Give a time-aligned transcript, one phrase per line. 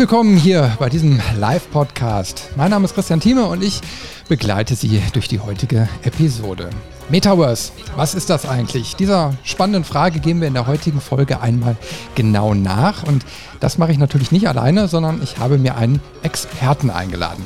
[0.00, 2.52] Willkommen hier bei diesem Live-Podcast.
[2.56, 3.82] Mein Name ist Christian Thieme und ich
[4.30, 6.70] begleite Sie durch die heutige Episode.
[7.10, 8.96] Metaverse, was ist das eigentlich?
[8.96, 11.76] Dieser spannenden Frage gehen wir in der heutigen Folge einmal
[12.14, 13.02] genau nach.
[13.02, 13.26] Und
[13.60, 17.44] das mache ich natürlich nicht alleine, sondern ich habe mir einen Experten eingeladen.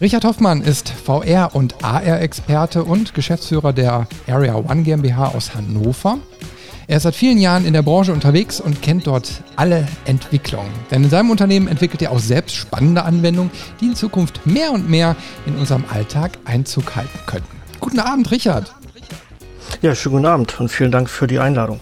[0.00, 6.18] Richard Hoffmann ist VR- und AR-Experte und Geschäftsführer der Area One GmbH aus Hannover.
[6.92, 10.70] Er ist seit vielen Jahren in der Branche unterwegs und kennt dort alle Entwicklungen.
[10.90, 13.50] Denn in seinem Unternehmen entwickelt er auch selbst spannende Anwendungen,
[13.80, 15.16] die in Zukunft mehr und mehr
[15.46, 17.48] in unserem Alltag Einzug halten könnten.
[17.80, 18.74] Guten Abend, Richard.
[19.80, 21.80] Ja, schönen guten Abend und vielen Dank für die Einladung.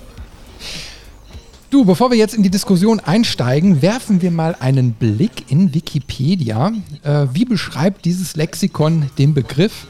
[1.70, 6.70] Du, bevor wir jetzt in die Diskussion einsteigen, werfen wir mal einen Blick in Wikipedia.
[7.02, 9.88] Äh, wie beschreibt dieses Lexikon den Begriff?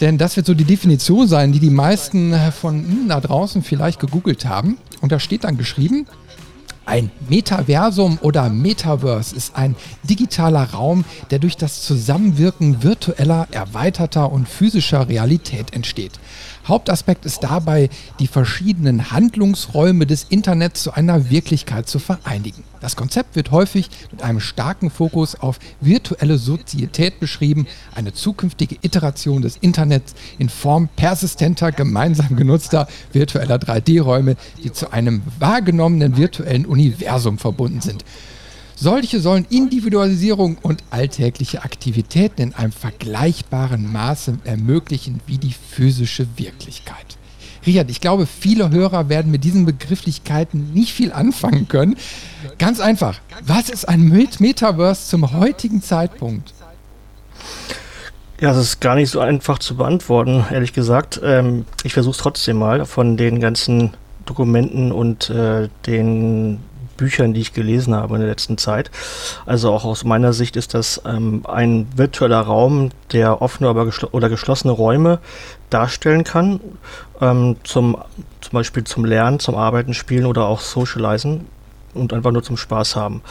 [0.00, 3.98] Denn das wird so die Definition sein, die die meisten von Ihnen da draußen vielleicht
[4.00, 4.78] gegoogelt haben.
[5.00, 6.06] Und da steht dann geschrieben,
[6.88, 14.48] ein Metaversum oder Metaverse ist ein digitaler Raum, der durch das Zusammenwirken virtueller, erweiterter und
[14.48, 16.12] physischer Realität entsteht.
[16.68, 17.88] Hauptaspekt ist dabei,
[18.20, 22.62] die verschiedenen Handlungsräume des Internets zu einer Wirklichkeit zu vereinigen.
[22.80, 29.42] Das Konzept wird häufig mit einem starken Fokus auf virtuelle Sozietät beschrieben, eine zukünftige Iteration
[29.42, 37.38] des Internets in Form persistenter, gemeinsam genutzter virtueller 3D-Räume, die zu einem wahrgenommenen virtuellen Universum
[37.38, 38.04] verbunden sind.
[38.80, 47.18] Solche sollen Individualisierung und alltägliche Aktivitäten in einem vergleichbaren Maße ermöglichen wie die physische Wirklichkeit.
[47.66, 51.96] Richard, ich glaube, viele Hörer werden mit diesen Begrifflichkeiten nicht viel anfangen können.
[52.58, 54.04] Ganz einfach, was ist ein
[54.38, 56.54] Metaverse zum heutigen Zeitpunkt?
[58.40, 61.20] Ja, das ist gar nicht so einfach zu beantworten, ehrlich gesagt.
[61.24, 63.94] Ähm, ich versuche es trotzdem mal von den ganzen
[64.24, 66.60] Dokumenten und äh, den
[66.98, 68.90] Büchern, die ich gelesen habe in der letzten Zeit.
[69.46, 74.28] Also auch aus meiner Sicht ist das ähm, ein virtueller Raum, der offene geschl oder
[74.28, 75.20] geschlossene Räume
[75.70, 76.60] darstellen kann,
[77.22, 77.96] ähm, zum,
[78.42, 81.46] zum Beispiel zum Lernen, zum Arbeiten, Spielen oder auch Socializen
[81.94, 83.22] und einfach nur zum Spaß haben.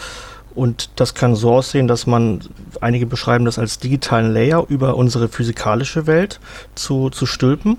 [0.58, 2.42] Und das kann so aussehen, dass man,
[2.82, 6.40] einige beschreiben das als digitalen Layer über unsere physikalische Welt
[6.74, 7.78] zu, zu stülpen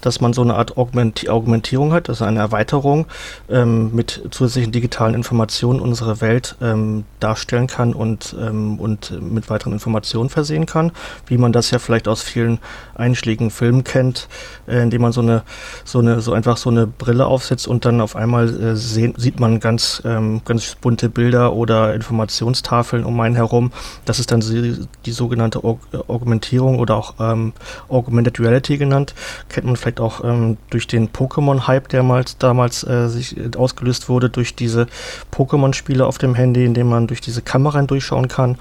[0.00, 3.06] dass man so eine Art Augmenti Augmentierung hat, also eine Erweiterung
[3.48, 9.72] ähm, mit zusätzlichen digitalen Informationen unsere Welt ähm, darstellen kann und, ähm, und mit weiteren
[9.72, 10.92] Informationen versehen kann,
[11.26, 12.58] wie man das ja vielleicht aus vielen
[12.94, 14.28] einschlägigen Filmen kennt,
[14.66, 15.42] äh, indem man so eine,
[15.84, 19.40] so eine, so einfach so eine Brille aufsetzt und dann auf einmal äh, sehen, sieht
[19.40, 23.72] man ganz, ähm, ganz bunte Bilder oder Informationstafeln um einen herum.
[24.04, 25.78] Das ist dann die, sogenannte Aug
[26.08, 27.52] Augmentierung oder auch ähm,
[27.88, 29.14] Augmented Reality genannt.
[29.48, 34.08] Kennt man vielleicht auch ähm, durch den Pokémon-Hype, der mal, damals äh, sich äh, ausgelöst
[34.08, 34.86] wurde, durch diese
[35.32, 38.58] Pokémon-Spiele auf dem Handy, in dem man durch diese Kamera durchschauen kann.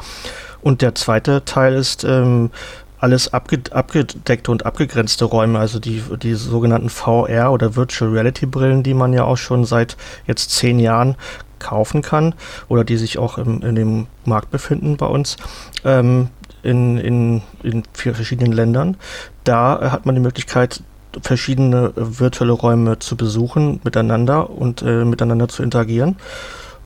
[0.61, 2.51] Und der zweite Teil ist ähm,
[2.99, 8.83] alles abge abgedeckte und abgegrenzte Räume, also die, die sogenannten VR oder Virtual Reality Brillen,
[8.83, 11.15] die man ja auch schon seit jetzt zehn Jahren
[11.59, 12.35] kaufen kann
[12.67, 15.37] oder die sich auch im, in dem Markt befinden bei uns.
[15.83, 16.29] Ähm,
[16.61, 18.97] in, in, in vier verschiedenen Ländern.
[19.45, 20.83] Da hat man die Möglichkeit,
[21.21, 26.17] verschiedene virtuelle Räume zu besuchen miteinander und äh, miteinander zu interagieren.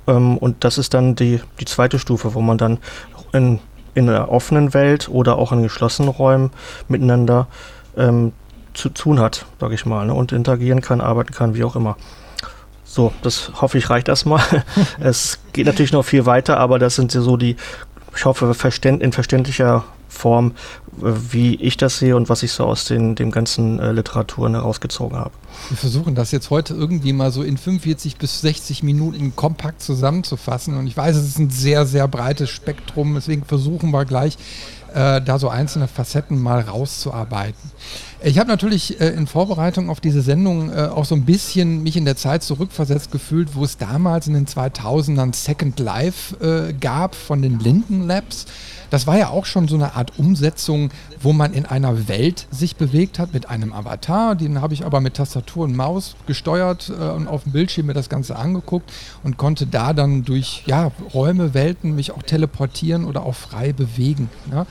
[0.07, 2.78] Ähm, und das ist dann die, die zweite Stufe, wo man dann
[3.34, 3.59] in,
[3.96, 6.52] in einer offenen Welt oder auch in geschlossenen Räumen
[6.88, 7.48] miteinander
[7.98, 8.34] ähm,
[8.74, 10.14] zu tun hat, sage ich mal, ne?
[10.14, 11.96] und interagieren kann, arbeiten kann, wie auch immer.
[12.84, 14.44] So, das hoffe ich reicht erstmal.
[15.00, 17.56] es geht natürlich noch viel weiter, aber das sind so die,
[18.16, 20.51] ich hoffe, in verständlicher Form,
[21.01, 24.53] äh, wie ich das sehe und was ich so aus den dem ganzen äh, Literaturen
[24.53, 25.31] herausgezogen habe.
[25.69, 30.78] Wir versuchen das jetzt heute irgendwie mal so in 45 bis 60 Minuten kompakt zusammenzufassen.
[30.78, 33.16] Und ich weiß, es ist ein sehr, sehr breites Spektrum.
[33.16, 34.38] Deswegen versuchen wir gleich,
[34.93, 37.72] äh, da so einzelne Facetten mal rauszuarbeiten.
[38.23, 41.97] Ich habe natürlich äh, in Vorbereitung auf diese Sendung äh, auch so ein bisschen mich
[41.97, 47.16] in der Zeit zurückversetzt gefühlt, wo es damals in den 2000ern Second Life äh, gab
[47.16, 48.45] von den Linden Labs.
[48.93, 52.75] Das war ja auch schon so eine Art Umsetzung, wo man in einer Welt sich
[52.75, 54.35] bewegt hat mit einem Avatar.
[54.35, 57.95] Den habe ich aber mit Tastatur und Maus gesteuert äh, und auf dem Bildschirm mir
[57.95, 58.93] das Ganze angeguckt
[59.23, 64.29] und konnte da dann durch ja, Räume, Welten mich auch teleportieren oder auch frei bewegen.
[64.51, 64.67] Ne?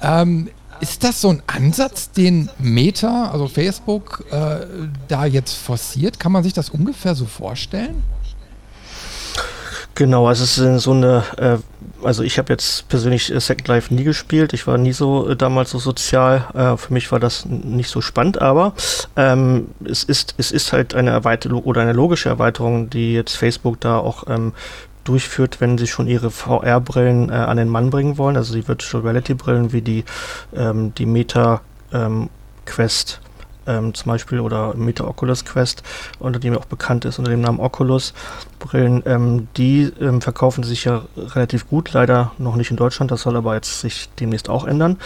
[0.00, 0.48] Ähm,
[0.80, 4.60] ist das so ein Ansatz, den Meta, also Facebook, äh,
[5.08, 6.18] da jetzt forciert?
[6.18, 8.02] Kann man sich das ungefähr so vorstellen?
[9.94, 11.58] Genau, also es ist so eine, äh,
[12.04, 14.54] also ich habe jetzt persönlich äh, Second Life nie gespielt.
[14.54, 16.46] Ich war nie so äh, damals so sozial.
[16.54, 18.72] Äh, für mich war das nicht so spannend, aber
[19.16, 23.80] ähm, es ist es ist halt eine Erweiterung oder eine logische Erweiterung, die jetzt Facebook
[23.80, 24.52] da auch ähm,
[25.04, 29.02] durchführt, wenn sie schon ihre VR-Brillen äh, an den Mann bringen wollen, also die Virtual
[29.02, 30.04] Reality-Brillen wie die,
[30.54, 31.60] ähm, die Meta
[31.92, 32.30] ähm,
[32.64, 33.20] Quest
[33.66, 35.82] ähm, zum Beispiel oder Meta Oculus Quest,
[36.18, 38.14] unter dem auch bekannt ist unter dem Namen Oculus
[38.58, 43.22] Brillen, ähm, die ähm, verkaufen sich ja relativ gut, leider noch nicht in Deutschland, das
[43.22, 44.98] soll aber jetzt sich demnächst auch ändern.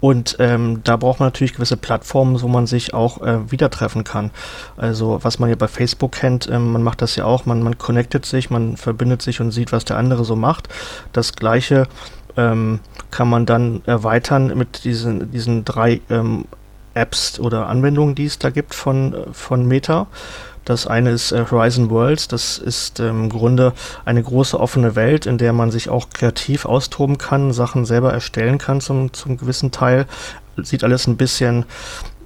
[0.00, 4.02] Und ähm, da braucht man natürlich gewisse Plattformen, wo man sich auch äh, wieder treffen
[4.02, 4.30] kann.
[4.76, 7.78] Also was man ja bei Facebook kennt, ähm, man macht das ja auch, man, man
[7.78, 10.68] connectet sich, man verbindet sich und sieht, was der andere so macht.
[11.12, 11.86] Das gleiche
[12.36, 12.80] ähm,
[13.10, 16.46] kann man dann erweitern mit diesen, diesen drei ähm,
[16.94, 20.06] Apps oder Anwendungen, die es da gibt von, von Meta.
[20.64, 22.28] Das eine ist äh, Horizon Worlds.
[22.28, 23.72] Das ist ähm, im Grunde
[24.04, 28.58] eine große offene Welt, in der man sich auch kreativ austoben kann, Sachen selber erstellen
[28.58, 30.06] kann zum, zum gewissen Teil.
[30.56, 31.64] Sieht alles ein bisschen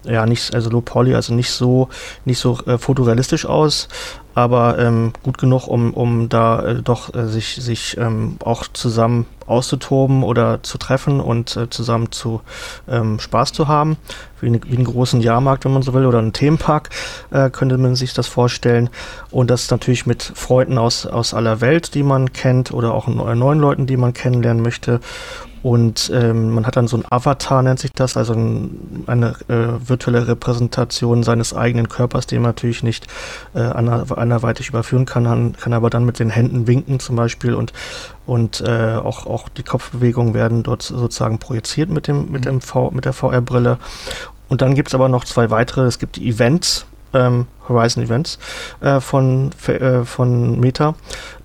[0.05, 1.89] ja nicht also low poly also nicht so
[2.25, 3.89] nicht so äh, fotorealistisch aus
[4.37, 9.25] aber ähm, gut genug, um, um da äh, doch äh, sich, sich ähm, auch zusammen
[9.47, 12.43] auszutoben oder zu treffen und äh, zusammen zu
[12.87, 13.97] ähm, Spaß zu haben.
[14.43, 16.91] Wie, eine, wie einen großen Jahrmarkt, wenn man so will, oder einen Themenpark,
[17.31, 18.91] äh, könnte man sich das vorstellen.
[19.31, 23.59] Und das natürlich mit Freunden aus, aus aller Welt, die man kennt, oder auch neuen
[23.59, 25.01] Leuten, die man kennenlernen möchte.
[25.67, 29.89] Und ähm, man hat dann so ein Avatar, nennt sich das, also ein, eine äh,
[29.89, 33.09] virtuelle Repräsentation seines eigenen Körpers, den man natürlich nicht
[33.53, 33.63] äh,
[34.27, 37.73] anderweitig überführen kann, kann aber dann mit den Händen winken zum Beispiel und,
[38.27, 42.91] und äh, auch, auch die Kopfbewegungen werden dort sozusagen projiziert mit, dem, mit, dem v,
[42.91, 43.79] mit der VR-Brille.
[44.49, 48.39] Und dann gibt es aber noch zwei weitere, es gibt die Events, ähm, Horizon Events
[48.81, 50.95] äh, von, äh, von Meta.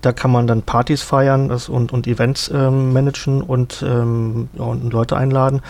[0.00, 4.92] Da kann man dann Partys feiern das, und, und Events ähm, managen und, ähm, und
[4.92, 5.62] Leute einladen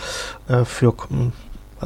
[0.47, 0.93] äh, für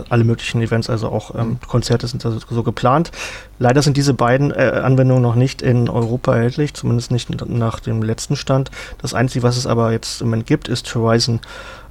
[0.09, 1.57] alle möglichen Events, also auch ähm.
[1.67, 3.11] Konzerte sind so geplant.
[3.59, 8.01] Leider sind diese beiden äh, Anwendungen noch nicht in Europa erhältlich, zumindest nicht nach dem
[8.03, 8.71] letzten Stand.
[8.99, 11.39] Das Einzige, was es aber jetzt im Moment gibt, ist Horizon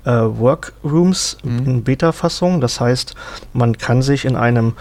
[0.04, 1.58] äh, Workrooms mhm.
[1.58, 2.60] in Beta-Fassung.
[2.60, 3.14] Das heißt,
[3.52, 4.74] man kann sich in einem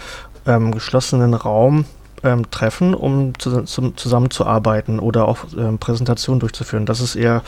[0.46, 1.84] ähm, geschlossenen Raum
[2.22, 6.86] ähm, treffen, um zu, zum, zusammenzuarbeiten oder auch ähm, Präsentationen durchzuführen.
[6.86, 7.42] Das ist eher,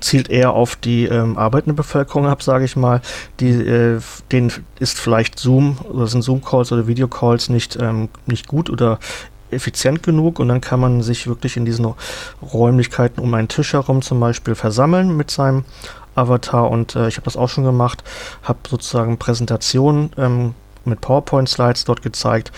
[0.00, 3.00] zielt eher auf die ähm, arbeitende Bevölkerung ab, sage ich mal.
[3.40, 8.70] Die, äh, denen ist vielleicht Zoom oder sind Zoom-Calls oder Video-Calls nicht, ähm, nicht gut
[8.70, 8.98] oder
[9.50, 11.86] effizient genug und dann kann man sich wirklich in diesen
[12.40, 15.64] Räumlichkeiten um einen Tisch herum zum Beispiel versammeln mit seinem
[16.14, 18.02] Avatar und äh, ich habe das auch schon gemacht,
[18.42, 20.54] habe sozusagen Präsentationen ähm,
[20.84, 22.52] mit PowerPoint-Slides dort gezeigt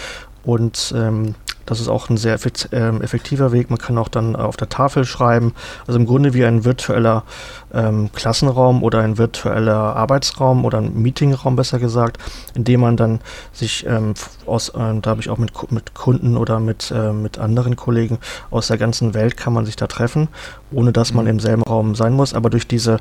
[0.45, 1.35] und ähm,
[1.67, 2.39] das ist auch ein sehr
[2.73, 3.71] ähm, effektiver Weg.
[3.71, 5.53] Man kann auch dann auf der Tafel schreiben.
[5.87, 7.25] Also im Grunde wie ein virtueller
[7.73, 12.19] ähm, Klassenraum oder ein virtueller Arbeitsraum oder ein Meetingraum besser gesagt,
[12.55, 13.21] in dem man dann
[13.53, 14.15] sich ähm,
[14.47, 18.19] aus, äh, da habe ich auch mit, mit Kunden oder mit, äh, mit anderen Kollegen
[18.51, 20.29] aus der ganzen Welt kann man sich da treffen,
[20.71, 21.31] ohne dass man mhm.
[21.33, 22.35] im selben Raum sein muss.
[22.35, 22.99] Aber durch diese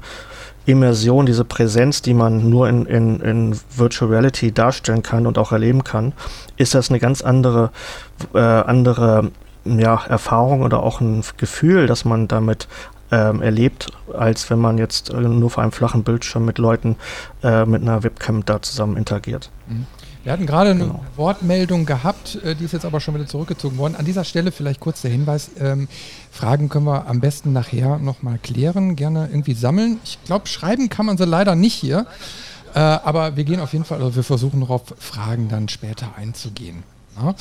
[0.65, 5.51] Immersion, diese Präsenz, die man nur in, in, in Virtual Reality darstellen kann und auch
[5.51, 6.13] erleben kann,
[6.57, 7.71] ist das eine ganz andere,
[8.33, 9.31] äh, andere
[9.65, 12.67] ja, Erfahrung oder auch ein Gefühl, dass man damit
[13.11, 16.95] ähm, erlebt, als wenn man jetzt äh, nur vor einem flachen Bildschirm mit Leuten
[17.43, 19.51] äh, mit einer Webcam da zusammen interagiert.
[19.67, 19.85] Mhm.
[20.23, 21.03] Wir hatten gerade eine genau.
[21.17, 23.95] Wortmeldung gehabt, äh, die ist jetzt aber schon wieder zurückgezogen worden.
[23.95, 25.89] An dieser Stelle vielleicht kurz der Hinweis, ähm,
[26.31, 29.99] Fragen können wir am besten nachher nochmal klären, gerne irgendwie sammeln.
[30.05, 32.05] Ich glaube, schreiben kann man sie leider nicht hier,
[32.73, 36.83] äh, aber wir gehen auf jeden Fall, also wir versuchen darauf Fragen dann später einzugehen.
[37.15, 37.35] Ja.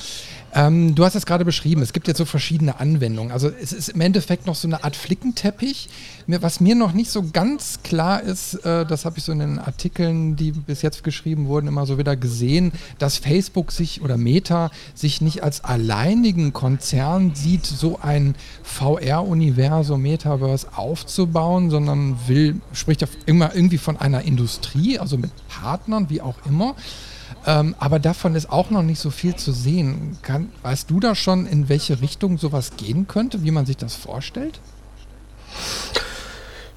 [0.55, 3.33] Ähm, du hast es gerade beschrieben, es gibt jetzt so verschiedene Anwendungen.
[3.33, 5.89] Also es ist im Endeffekt noch so eine Art Flickenteppich.
[6.27, 9.59] Was mir noch nicht so ganz klar ist, äh, das habe ich so in den
[9.59, 14.71] Artikeln, die bis jetzt geschrieben wurden, immer so wieder gesehen, dass Facebook sich oder Meta
[14.95, 23.55] sich nicht als alleinigen Konzern sieht, so ein VR-Universum, Metaverse aufzubauen, sondern will, spricht immer
[23.55, 26.77] irgendwie von einer Industrie, also mit Partnern, wie auch immer.
[27.47, 30.19] Ähm, aber davon ist auch noch nicht so viel zu sehen.
[30.23, 33.95] Kann, weißt du da schon, in welche Richtung sowas gehen könnte, wie man sich das
[33.95, 34.61] vorstellt?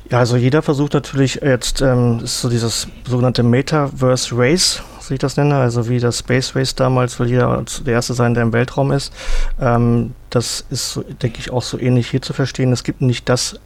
[0.09, 5.19] Ja, also jeder versucht natürlich jetzt, ähm, ist so dieses sogenannte Metaverse Race, wie ich
[5.19, 8.53] das nenne, also wie das Space Race damals, will jeder der Erste sein, der im
[8.53, 9.11] Weltraum ist.
[9.59, 12.71] Ähm, das ist, denke ich, auch so ähnlich hier zu verstehen.
[12.71, 13.59] Es gibt nicht das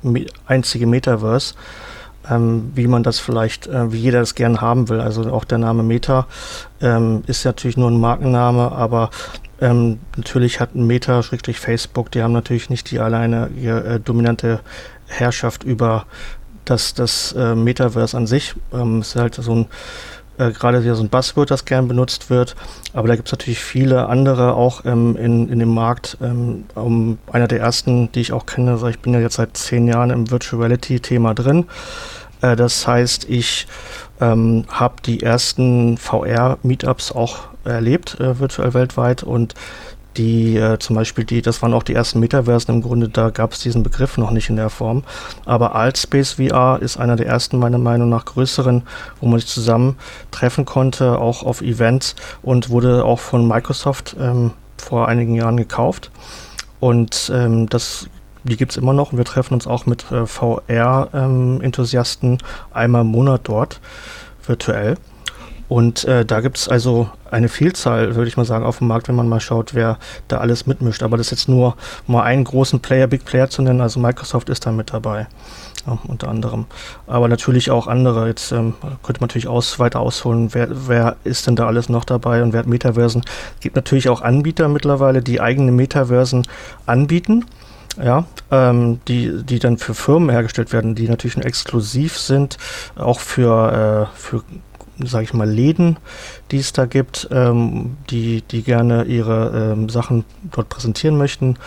[0.46, 1.56] einzige Metaverse
[2.30, 5.02] ähm, wie man das vielleicht, äh, wie jeder das gern haben will.
[5.02, 6.28] Also auch der Name Meta
[6.82, 9.10] ähm, ist natürlich nur ein Markenname, aber
[9.62, 14.62] ähm, natürlich hat Meta, Schrägstrich Facebook, die haben natürlich nicht die alleine äh, dominante
[15.08, 16.06] Herrschaft über
[16.66, 18.56] das, das äh, Metaverse an sich.
[18.74, 19.66] Ähm, ist halt so ein
[20.40, 22.56] äh, gerade wieder so ein Buzzword, das gern benutzt wird.
[22.94, 26.18] Aber da gibt es natürlich viele andere auch ähm, in, in dem Markt.
[26.22, 29.58] Ähm, um, einer der ersten, die ich auch kenne, also ich bin ja jetzt seit
[29.58, 31.66] zehn Jahren im Virtual Reality-Thema drin.
[32.42, 33.68] Äh, das heißt, ich
[34.22, 39.54] ähm, habe die ersten VR-Meetups auch erlebt, äh, virtuell weltweit und
[40.18, 43.54] die äh, zum Beispiel die, das waren auch die ersten Metaversen im Grunde, da gab
[43.54, 45.04] es diesen Begriff noch nicht in der Form.
[45.46, 48.84] Aber Altspace VR ist einer der ersten meiner Meinung nach größeren,
[49.22, 49.98] wo man sich zusammen
[50.32, 56.12] treffen konnte, auch auf Events und wurde auch von Microsoft ähm, vor einigen Jahren gekauft.
[56.80, 58.10] Und ähm, das
[58.44, 62.38] die gibt es immer noch und wir treffen uns auch mit äh, VR-Enthusiasten ähm,
[62.72, 63.80] einmal im Monat dort
[64.46, 64.96] virtuell.
[65.70, 69.08] Und äh, da gibt es also eine Vielzahl, würde ich mal sagen, auf dem Markt,
[69.08, 71.04] wenn man mal schaut, wer da alles mitmischt.
[71.04, 71.76] Aber das ist jetzt nur
[72.08, 73.80] mal einen großen Player, Big Player zu nennen.
[73.80, 75.28] Also Microsoft ist da mit dabei,
[75.86, 76.66] ja, unter anderem.
[77.06, 78.28] Aber natürlich auch andere.
[78.28, 82.04] Jetzt ähm, könnte man natürlich aus, weiter ausholen, wer, wer ist denn da alles noch
[82.04, 83.22] dabei und wer hat Metaversen.
[83.54, 86.48] Es gibt natürlich auch Anbieter mittlerweile, die eigene Metaversen
[86.88, 87.46] anbieten
[88.02, 92.58] ja, ähm, die, die dann für Firmen hergestellt werden, die natürlich exklusiv sind,
[92.96, 94.44] auch für, äh, für
[95.06, 95.98] sage ich mal, Läden,
[96.52, 101.58] die es da gibt, ähm, die, die gerne ihre ähm, Sachen dort präsentieren möchten.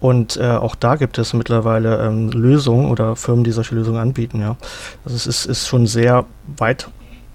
[0.00, 4.40] Und äh, auch da gibt es mittlerweile ähm, Lösungen oder Firmen, die solche Lösungen anbieten.
[4.40, 4.56] Ja.
[5.04, 6.24] Also es ist, ist schon sehr
[6.56, 6.88] weit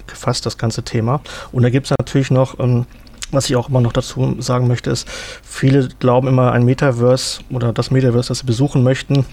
[0.06, 1.22] gefasst, das ganze Thema.
[1.51, 2.86] Und da gibt es natürlich noch ähm,
[3.31, 5.07] was ich auch immer noch dazu sagen möchte, ist,
[5.43, 9.25] viele glauben immer ein Metaverse oder das Metaverse, das sie besuchen möchten.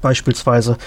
[0.00, 0.78] Beispielsweise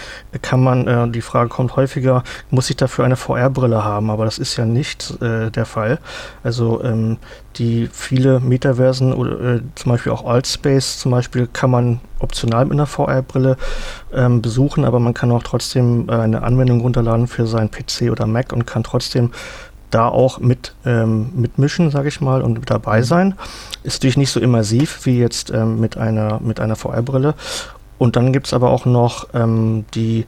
[0.42, 4.10] kann man, äh, die Frage kommt häufiger, muss ich dafür eine VR-Brille haben?
[4.10, 6.00] Aber das ist ja nicht äh, der Fall.
[6.44, 7.18] Also ähm,
[7.58, 12.74] die viele Metaversen oder äh, zum Beispiel auch Altspace zum Beispiel kann man optional mit
[12.74, 13.58] einer VR-Brille
[14.14, 18.26] ähm, besuchen, aber man kann auch trotzdem äh, eine Anwendung runterladen für seinen PC oder
[18.26, 19.32] Mac und kann trotzdem
[19.96, 23.04] da auch mit ähm, mitmischen, sage ich mal, und mit dabei mhm.
[23.04, 23.34] sein.
[23.84, 27.34] Ist natürlich nicht so immersiv wie jetzt ähm, mit einer mit einer VR-Brille.
[27.98, 30.26] Und dann gibt es aber auch noch ähm, die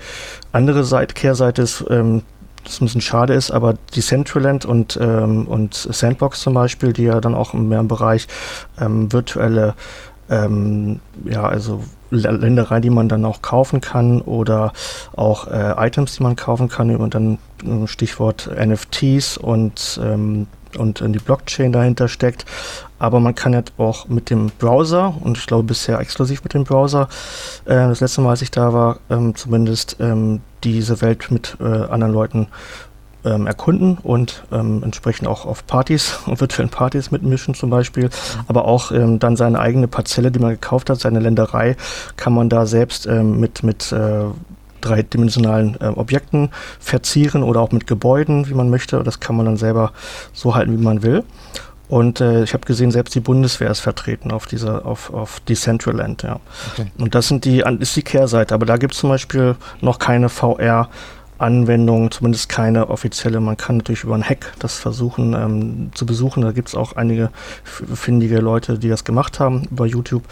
[0.53, 2.24] andere Seite, Kehrseite ist, ähm,
[2.63, 7.03] das ein bisschen schade ist, aber die Centraland und, ähm, und Sandbox zum Beispiel, die
[7.03, 8.27] ja dann auch mehr im Bereich
[8.79, 9.74] ähm, virtuelle
[10.29, 14.73] ähm, ja, also Ländereien, die man dann auch kaufen kann oder
[15.15, 20.47] auch äh, Items, die man kaufen kann und dann äh, Stichwort NFTs und ähm,
[20.77, 22.45] und die Blockchain dahinter steckt.
[22.99, 26.63] Aber man kann ja auch mit dem Browser, und ich glaube bisher exklusiv mit dem
[26.63, 27.07] Browser,
[27.65, 31.63] äh, das letzte Mal, als ich da war, ähm, zumindest ähm, diese Welt mit äh,
[31.63, 32.47] anderen Leuten
[33.25, 38.09] ähm, erkunden und ähm, entsprechend auch auf Partys und virtuellen Partys mitmischen zum Beispiel, mhm.
[38.47, 41.75] aber auch ähm, dann seine eigene Parzelle, die man gekauft hat, seine Länderei,
[42.15, 44.25] kann man da selbst ähm, mit, mit äh,
[44.81, 49.01] dreidimensionalen äh, Objekten verzieren oder auch mit Gebäuden, wie man möchte.
[49.03, 49.91] Das kann man dann selber
[50.33, 51.24] so halten, wie man will.
[51.89, 56.24] Und äh, ich habe gesehen, selbst die Bundeswehr ist vertreten auf dieser, auf, auf Decentraland,
[56.24, 56.39] ja.
[56.74, 56.91] Okay.
[56.97, 58.53] Und das sind die, ist die Kehrseite.
[58.53, 60.89] Aber da gibt es zum Beispiel noch keine VR-
[61.38, 63.39] Anwendung, zumindest keine offizielle.
[63.39, 66.41] Man kann natürlich über einen Hack das versuchen ähm, zu besuchen.
[66.41, 67.29] Da gibt es auch einige
[67.63, 70.24] findige Leute, die das gemacht haben über YouTube.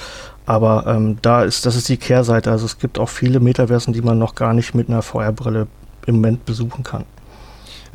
[0.46, 2.52] Aber ähm, da ist, das ist die Kehrseite.
[2.52, 5.68] Also es gibt auch viele Metaversen, die man noch gar nicht mit einer VR-Brille
[6.06, 7.06] im Moment besuchen kann.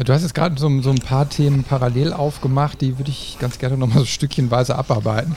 [0.04, 3.58] Du hast jetzt gerade so, so, ein paar Themen parallel aufgemacht, die würde ich ganz
[3.58, 5.36] gerne nochmal so stückchenweise abarbeiten,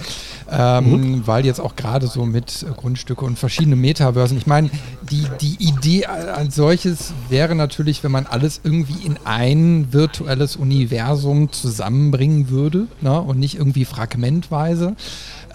[0.50, 1.28] ähm, mhm.
[1.28, 4.70] weil jetzt auch gerade so mit Grundstücke und verschiedene Metaversen, ich meine,
[5.02, 11.52] die, die Idee als solches wäre natürlich, wenn man alles irgendwie in ein virtuelles Universum
[11.52, 14.96] zusammenbringen würde ne, und nicht irgendwie fragmentweise.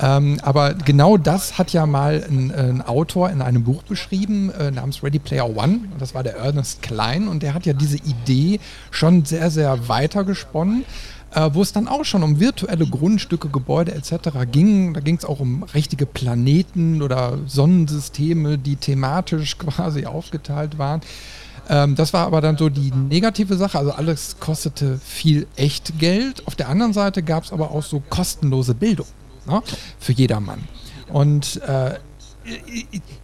[0.01, 4.71] Ähm, aber genau das hat ja mal ein, ein Autor in einem Buch beschrieben äh,
[4.71, 5.81] namens Ready Player One.
[5.99, 10.25] Das war der Ernest Klein und der hat ja diese Idee schon sehr, sehr weiter
[10.25, 10.85] gesponnen.
[11.35, 14.31] Äh, wo es dann auch schon um virtuelle Grundstücke, Gebäude etc.
[14.51, 14.95] ging.
[14.95, 21.03] Da ging es auch um richtige Planeten oder Sonnensysteme, die thematisch quasi aufgeteilt waren.
[21.69, 23.79] Ähm, das war aber dann so die negative Sache.
[23.79, 26.47] Also alles kostete viel echt Geld.
[26.47, 29.07] Auf der anderen Seite gab es aber auch so kostenlose Bildung
[29.49, 29.63] ne?
[29.99, 30.65] für jedermann.
[31.09, 31.95] Und äh,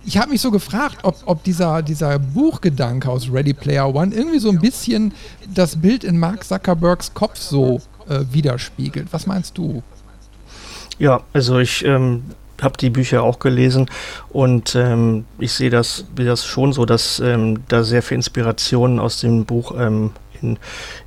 [0.05, 4.39] ich habe mich so gefragt, ob, ob dieser, dieser Buchgedanke aus Ready Player One irgendwie
[4.39, 5.15] so ein bisschen
[5.53, 9.09] das Bild in Mark Zuckerbergs Kopf so äh, widerspiegelt.
[9.13, 9.83] Was meinst du?
[10.99, 12.23] Ja, also ich ähm,
[12.61, 13.87] habe die Bücher auch gelesen
[14.31, 19.21] und ähm, ich sehe das, das schon so, dass ähm, da sehr viel Inspiration aus
[19.21, 20.11] dem Buch ähm,
[20.45, 20.59] in,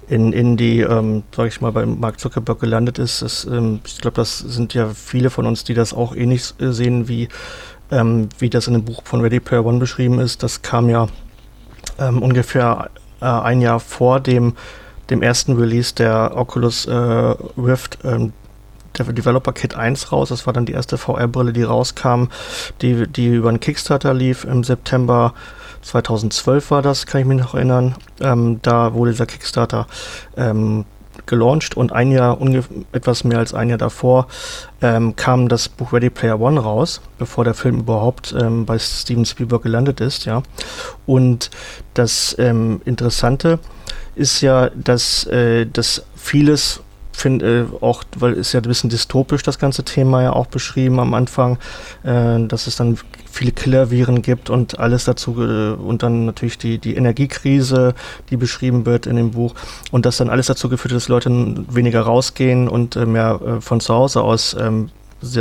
[0.07, 3.21] in, in die, ähm, sage ich mal, bei Mark Zuckerberg gelandet ist.
[3.21, 6.71] Das, ähm, ich glaube, das sind ja viele von uns, die das auch ähnlich äh,
[6.71, 7.29] sehen, wie,
[7.91, 10.43] ähm, wie das in dem Buch von Ready Player One beschrieben ist.
[10.43, 11.07] Das kam ja
[11.99, 12.89] ähm, ungefähr
[13.21, 14.53] äh, ein Jahr vor dem
[15.09, 18.33] dem ersten Release der Oculus äh, Rift ähm,
[18.97, 20.29] Developer Kit 1 raus.
[20.29, 22.25] Das war dann die erste VR-Brille, die rauskam,
[22.81, 25.33] die, die über einen Kickstarter lief im September
[25.87, 27.95] 2012 war das, kann ich mich noch erinnern.
[28.19, 29.87] Ähm, da wurde dieser Kickstarter
[30.35, 30.85] ähm,
[31.25, 32.37] gelauncht und ein Jahr,
[32.91, 34.27] etwas mehr als ein Jahr davor,
[34.81, 39.25] ähm, kam das Buch Ready Player One raus, bevor der Film überhaupt ähm, bei Steven
[39.25, 40.43] Spielberg gelandet ist, ja.
[41.05, 41.49] Und
[41.93, 43.59] das ähm, Interessante
[44.15, 46.81] ist ja, dass, äh, dass vieles
[47.17, 50.99] finde äh, auch, weil es ja ein bisschen dystopisch das ganze Thema ja auch beschrieben
[50.99, 51.57] am Anfang,
[52.03, 52.97] äh, dass es dann
[53.31, 57.95] viele Killerviren gibt und alles dazu äh, und dann natürlich die, die Energiekrise,
[58.29, 59.55] die beschrieben wird in dem Buch
[59.91, 61.29] und das dann alles dazu geführt hat, dass Leute
[61.69, 64.89] weniger rausgehen und äh, mehr äh, von zu Hause aus ähm,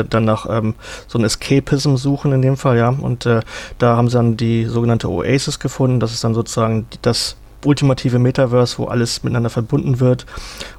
[0.08, 0.74] dann nach ähm,
[1.06, 2.88] so ein Escapism suchen in dem Fall, ja.
[2.88, 3.40] Und äh,
[3.76, 6.00] da haben sie dann die sogenannte Oasis gefunden.
[6.00, 10.26] Das ist dann sozusagen das ultimative Metaverse, wo alles miteinander verbunden wird.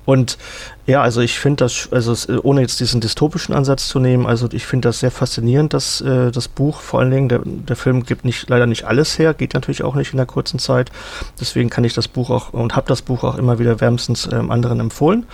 [0.06, 0.38] Und
[0.86, 4.65] ja, also ich finde das, also ohne jetzt diesen dystopischen Ansatz zu nehmen, also ich
[4.65, 8.24] finde das sehr faszinierend, dass äh, das Buch, vor allen Dingen, der, der Film gibt
[8.24, 10.91] nicht leider nicht alles her, geht natürlich auch nicht in der kurzen Zeit.
[11.39, 14.50] Deswegen kann ich das Buch auch und habe das Buch auch immer wieder wärmstens ähm,
[14.50, 15.25] anderen empfohlen.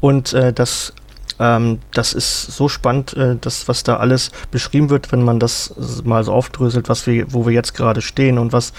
[0.00, 0.92] Und äh, das
[1.38, 5.74] ähm, das ist so spannend, äh, das, was da alles beschrieben wird, wenn man das
[6.04, 8.72] mal so aufdröselt, was wir, wo wir jetzt gerade stehen und was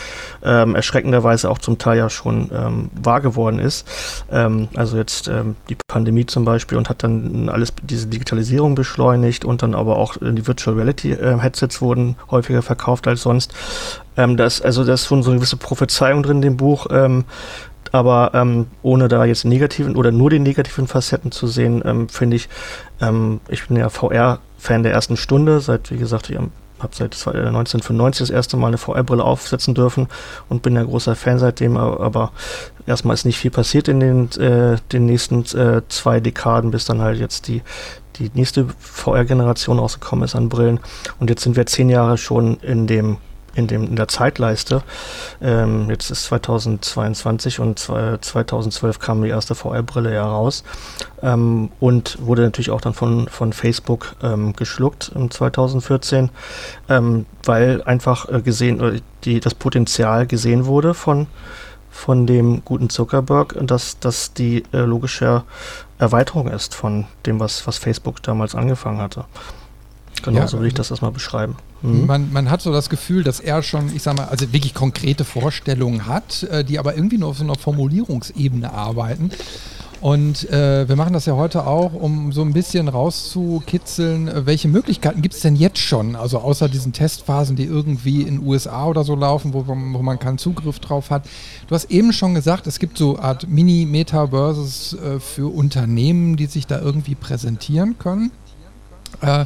[0.43, 3.87] ähm, erschreckenderweise auch zum Teil ja schon ähm, wahr geworden ist.
[4.31, 9.45] Ähm, also jetzt ähm, die Pandemie zum Beispiel und hat dann alles diese Digitalisierung beschleunigt
[9.45, 13.53] und dann aber auch äh, die Virtual Reality äh, Headsets wurden häufiger verkauft als sonst.
[14.17, 17.25] Ähm, das, also da ist schon so eine gewisse Prophezeiung drin in dem Buch, ähm,
[17.91, 22.36] aber ähm, ohne da jetzt negativen oder nur die negativen Facetten zu sehen, ähm, finde
[22.36, 22.50] ich,
[23.01, 28.27] ähm, ich bin ja VR-Fan der ersten Stunde, seit, wie gesagt, ich habe seit 1995
[28.27, 30.08] das erste Mal eine VR-Brille aufsetzen dürfen
[30.50, 32.32] und bin ja großer Fan seitdem, aber
[32.86, 37.02] erstmal ist nicht viel passiert in den, äh, den nächsten äh, zwei Dekaden, bis dann
[37.02, 37.62] halt jetzt die,
[38.17, 40.80] die nächste VR-Generation rausgekommen ist an Brillen.
[41.19, 43.17] Und jetzt sind wir zehn Jahre schon in dem
[43.55, 44.83] in, dem, in der Zeitleiste.
[45.41, 50.63] Ähm, jetzt ist 2022 und 2012 kam die erste VR-Brille ja raus
[51.21, 56.29] ähm, und wurde natürlich auch dann von, von Facebook ähm, geschluckt im 2014,
[56.89, 61.27] ähm, weil einfach äh, gesehen, äh, die, das Potenzial gesehen wurde von
[61.89, 65.43] von dem guten Zuckerberg, dass das die äh, logische
[65.97, 69.25] Erweiterung ist von dem, was, was Facebook damals angefangen hatte.
[70.23, 71.55] Genau, ja, so würde ich das erstmal beschreiben.
[71.81, 72.05] Mhm.
[72.05, 75.23] Man, man hat so das Gefühl, dass er schon, ich sag mal, also wirklich konkrete
[75.23, 79.31] Vorstellungen hat, äh, die aber irgendwie nur auf so einer Formulierungsebene arbeiten.
[79.99, 84.67] Und äh, wir machen das ja heute auch, um so ein bisschen rauszukitzeln, äh, welche
[84.67, 86.15] Möglichkeiten gibt es denn jetzt schon?
[86.15, 90.37] Also außer diesen Testphasen, die irgendwie in USA oder so laufen, wo, wo man keinen
[90.37, 91.27] Zugriff drauf hat.
[91.67, 96.67] Du hast eben schon gesagt, es gibt so Art Mini-Metaverses äh, für Unternehmen, die sich
[96.67, 98.31] da irgendwie präsentieren können.
[99.21, 99.45] Äh,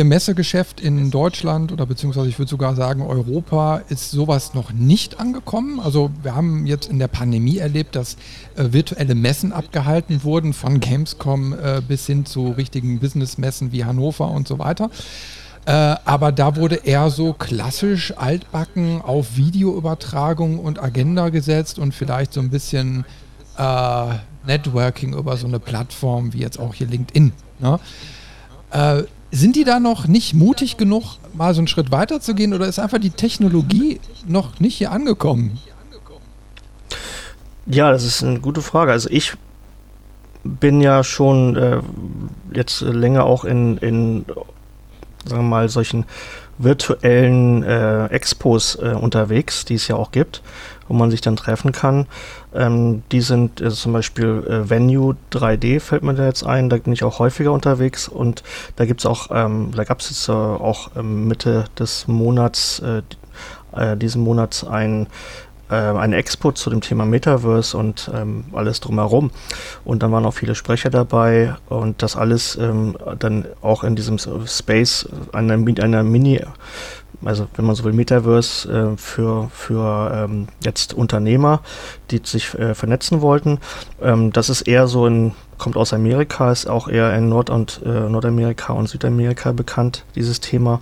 [0.00, 5.20] im Messegeschäft in Deutschland oder beziehungsweise ich würde sogar sagen Europa ist sowas noch nicht
[5.20, 5.78] angekommen.
[5.78, 8.16] Also wir haben jetzt in der Pandemie erlebt, dass
[8.56, 14.30] äh, virtuelle Messen abgehalten wurden, von Gamescom äh, bis hin zu richtigen Businessmessen wie Hannover
[14.30, 14.90] und so weiter.
[15.66, 22.32] Äh, aber da wurde eher so klassisch altbacken auf Videoübertragung und Agenda gesetzt und vielleicht
[22.32, 23.04] so ein bisschen
[23.56, 24.06] äh,
[24.46, 27.32] Networking über so eine Plattform wie jetzt auch hier LinkedIn.
[27.60, 27.78] Ne?
[29.34, 32.68] Sind die da noch nicht mutig genug, mal so einen Schritt weiter zu gehen oder
[32.68, 35.58] ist einfach die Technologie noch nicht hier angekommen?
[37.66, 38.92] Ja, das ist eine gute Frage.
[38.92, 39.32] Also ich
[40.44, 41.80] bin ja schon äh,
[42.52, 44.24] jetzt länger auch in, in,
[45.24, 46.04] sagen wir mal, solchen
[46.58, 50.42] virtuellen äh, Expos äh, unterwegs, die es ja auch gibt
[50.88, 52.06] wo man sich dann treffen kann.
[52.54, 56.76] Ähm, die sind also zum Beispiel äh, Venue 3D, fällt mir da jetzt ein, da
[56.76, 58.42] bin ich auch häufiger unterwegs und
[58.76, 62.80] da gibt es auch, ähm, da gab es jetzt äh, auch ähm, Mitte des Monats,
[62.80, 63.02] äh,
[63.74, 65.06] äh diesen Monats ein
[65.70, 69.30] äh, eine Expo zu dem Thema Metaverse und ähm, alles drumherum.
[69.84, 74.18] Und dann waren auch viele Sprecher dabei und das alles ähm, dann auch in diesem
[74.18, 76.40] Space einer, einer Mini
[77.24, 81.60] also wenn man so will, Metaverse äh, für, für ähm, jetzt Unternehmer,
[82.10, 83.58] die sich äh, vernetzen wollten.
[84.02, 87.80] Ähm, das ist eher so ein, kommt aus Amerika, ist auch eher in Nord- und
[87.84, 90.80] äh, Nordamerika und Südamerika bekannt, dieses Thema.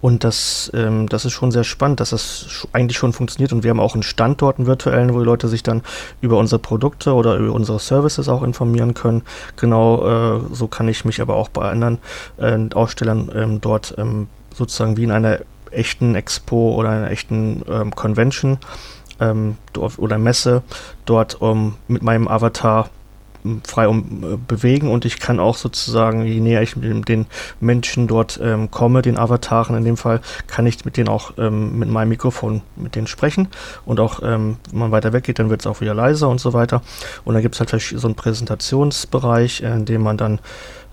[0.00, 3.52] Und das, ähm, das ist schon sehr spannend, dass das eigentlich schon funktioniert.
[3.52, 5.82] Und wir haben auch einen Standort, einen virtuellen, wo die Leute sich dann
[6.20, 9.22] über unsere Produkte oder über unsere Services auch informieren können.
[9.56, 11.98] Genau äh, so kann ich mich aber auch bei anderen
[12.38, 15.38] äh, Ausstellern ähm, dort ähm, sozusagen wie in einer
[15.70, 18.58] echten Expo oder einer echten ähm, Convention
[19.20, 20.62] ähm, oder Messe
[21.04, 22.88] dort um, mit meinem Avatar
[23.64, 27.26] frei um äh, bewegen und ich kann auch sozusagen, je näher ich mit den
[27.60, 31.78] Menschen dort ähm, komme, den Avataren in dem Fall, kann ich mit denen auch ähm,
[31.78, 33.48] mit meinem Mikrofon mit denen sprechen
[33.84, 36.52] und auch, ähm, wenn man weiter weggeht, dann wird es auch wieder leiser und so
[36.52, 36.82] weiter.
[37.24, 40.40] Und dann gibt es halt so einen Präsentationsbereich, in dem man dann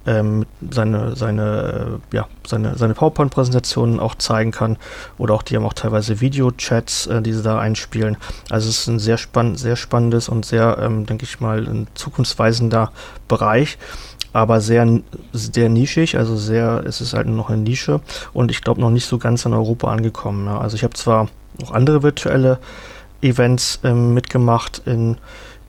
[0.05, 4.77] ähm, seine, seine, ja, seine, seine PowerPoint-Präsentationen auch zeigen kann.
[5.17, 8.17] Oder auch die haben auch teilweise Videochats, äh, die sie da einspielen.
[8.49, 11.87] Also es ist ein sehr, spann sehr spannendes und sehr, ähm, denke ich mal, ein
[11.95, 12.91] zukunftsweisender
[13.27, 13.77] Bereich.
[14.33, 14.85] Aber sehr,
[15.31, 18.01] sehr nischig, also sehr, es ist halt noch eine Nische
[18.33, 20.45] und ich glaube noch nicht so ganz in Europa angekommen.
[20.47, 20.59] Ja.
[20.59, 21.29] Also ich habe zwar
[21.61, 22.59] noch andere virtuelle
[23.21, 25.17] Events ähm, mitgemacht in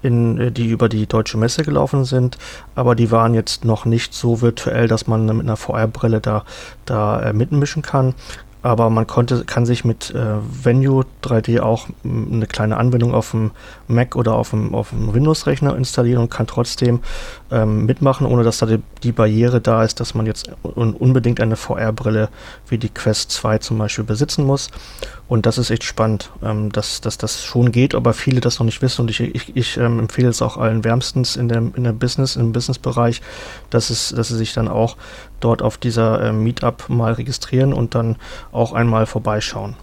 [0.06, 2.38] in, äh, die über die deutsche Messe gelaufen sind,
[2.74, 6.44] aber die waren jetzt noch nicht so virtuell, dass man mit einer VR-Brille da,
[6.84, 8.14] da äh, mitmischen kann.
[8.62, 13.52] Aber man konnte, kann sich mit äh, Venue 3D auch eine kleine Anwendung auf dem
[13.88, 17.00] Mac oder auf dem, auf dem Windows-Rechner installieren und kann trotzdem
[17.50, 21.40] ähm, mitmachen, ohne dass da die, die, Barriere da ist, dass man jetzt un unbedingt
[21.40, 22.28] eine VR-Brille
[22.68, 24.70] wie die Quest 2 zum Beispiel besitzen muss.
[25.28, 28.66] Und das ist echt spannend, ähm, dass, dass das schon geht, aber viele das noch
[28.66, 29.02] nicht wissen.
[29.02, 32.36] Und ich, ich, ich ähm, empfehle es auch allen wärmstens in der, in der Business,
[32.36, 33.22] im Business-Bereich,
[33.70, 34.96] dass, es, dass sie sich dann auch
[35.40, 38.16] dort auf dieser äh, Meetup mal registrieren und dann
[38.52, 39.76] auch einmal vorbeischauen.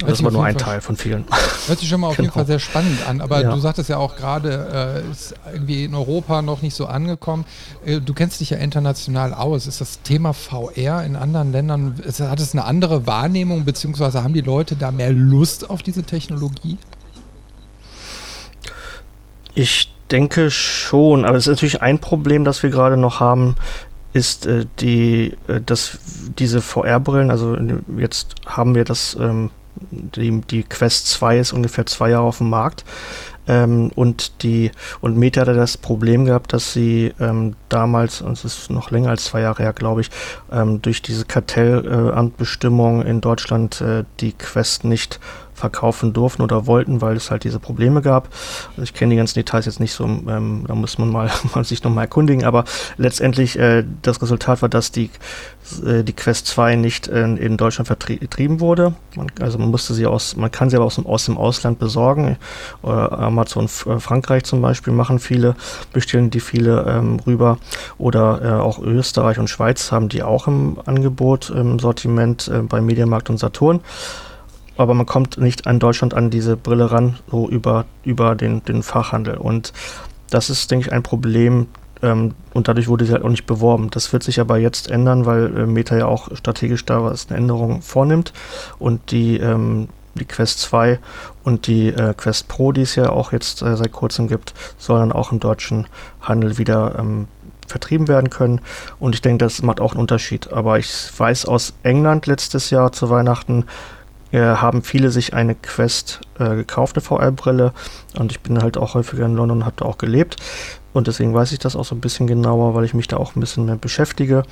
[0.00, 1.24] Hört das war nur ein Fall, Teil von vielen.
[1.66, 2.26] Hört sich schon mal auf genau.
[2.26, 3.52] jeden Fall sehr spannend an, aber ja.
[3.52, 7.44] du sagtest ja auch gerade, äh, ist irgendwie in Europa noch nicht so angekommen.
[7.84, 9.66] Äh, du kennst dich ja international aus.
[9.66, 14.34] Ist das Thema VR in anderen Ländern, ist, hat es eine andere Wahrnehmung, beziehungsweise haben
[14.34, 16.78] die Leute da mehr Lust auf diese Technologie?
[19.54, 23.54] Ich denke schon, aber es ist natürlich ein Problem, das wir gerade noch haben,
[24.12, 25.98] ist äh, die, äh, dass
[26.38, 27.56] diese VR-Brillen, also
[27.98, 29.50] jetzt haben wir das, ähm,
[29.90, 32.84] die, die Quest 2 ist ungefähr zwei Jahre auf dem Markt.
[33.46, 34.70] Ähm, und die
[35.00, 39.10] und Meta hatte das Problem gehabt, dass sie ähm, damals, und es ist noch länger
[39.10, 40.10] als zwei Jahre her, glaube ich,
[40.50, 45.20] ähm, durch diese Kartellamtbestimmung äh, in Deutschland äh, die Quest nicht
[45.54, 48.28] verkaufen durften oder wollten, weil es halt diese Probleme gab.
[48.70, 51.64] Also ich kenne die ganzen Details jetzt nicht so, ähm, da muss man mal, mal
[51.64, 52.64] sich nochmal erkundigen, aber
[52.96, 55.10] letztendlich äh, das Resultat war, dass die,
[55.86, 58.94] äh, die Quest 2 nicht in, in Deutschland vertrieben wurde.
[59.16, 61.78] Man, also man musste sie aus, man kann sie aber aus dem, aus dem Ausland
[61.78, 62.36] besorgen.
[62.82, 65.54] Äh, Amazon äh, Frankreich zum Beispiel machen viele,
[65.92, 67.58] bestellen die viele ähm, rüber.
[67.96, 72.80] Oder äh, auch Österreich und Schweiz haben die auch im Angebot, im Sortiment äh, bei
[72.80, 73.80] Mediamarkt und Saturn
[74.76, 78.82] aber man kommt nicht an Deutschland an diese Brille ran, so über, über den, den
[78.82, 79.36] Fachhandel.
[79.36, 79.72] Und
[80.30, 81.68] das ist, denke ich, ein Problem.
[82.02, 83.90] Ähm, und dadurch wurde sie halt auch nicht beworben.
[83.90, 87.38] Das wird sich aber jetzt ändern, weil äh, Meta ja auch strategisch da was eine
[87.38, 88.32] Änderung vornimmt.
[88.78, 90.98] Und die, ähm, die Quest 2
[91.44, 95.00] und die äh, Quest Pro, die es ja auch jetzt äh, seit kurzem gibt, sollen
[95.00, 95.86] dann auch im deutschen
[96.20, 97.28] Handel wieder ähm,
[97.66, 98.60] vertrieben werden können.
[98.98, 100.52] Und ich denke, das macht auch einen Unterschied.
[100.52, 103.64] Aber ich weiß aus England letztes Jahr zu Weihnachten,
[104.40, 107.72] haben viele sich eine Quest äh, gekauft, eine VR-Brille.
[108.18, 110.36] Und ich bin halt auch häufiger in London habe da auch gelebt.
[110.92, 113.34] Und deswegen weiß ich das auch so ein bisschen genauer, weil ich mich da auch
[113.34, 114.44] ein bisschen mehr beschäftige.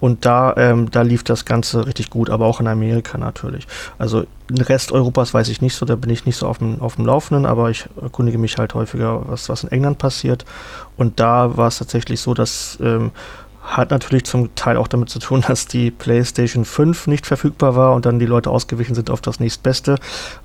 [0.00, 3.66] Und da, ähm, da lief das Ganze richtig gut, aber auch in Amerika natürlich.
[3.96, 6.82] Also den Rest Europas weiß ich nicht so, da bin ich nicht so auf dem,
[6.82, 10.44] auf dem Laufenden, aber ich erkundige mich halt häufiger, was, was in England passiert.
[10.98, 13.12] Und da war es tatsächlich so, dass ähm,
[13.64, 17.94] hat natürlich zum Teil auch damit zu tun, dass die PlayStation 5 nicht verfügbar war
[17.94, 19.96] und dann die Leute ausgewichen sind auf das nächstbeste.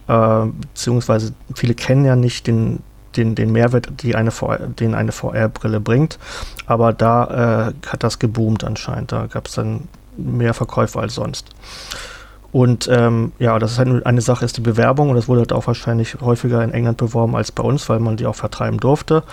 [0.07, 2.79] Äh, beziehungsweise viele kennen ja nicht den,
[3.15, 6.17] den, den Mehrwert, die eine VR, den eine VR-Brille bringt.
[6.65, 9.11] Aber da äh, hat das geboomt anscheinend.
[9.11, 11.49] Da gab es dann mehr Verkäufe als sonst.
[12.51, 15.53] Und ähm, ja, das ist halt eine Sache, ist die Bewerbung und das wurde halt
[15.53, 19.23] auch wahrscheinlich häufiger in England beworben als bei uns, weil man die auch vertreiben durfte.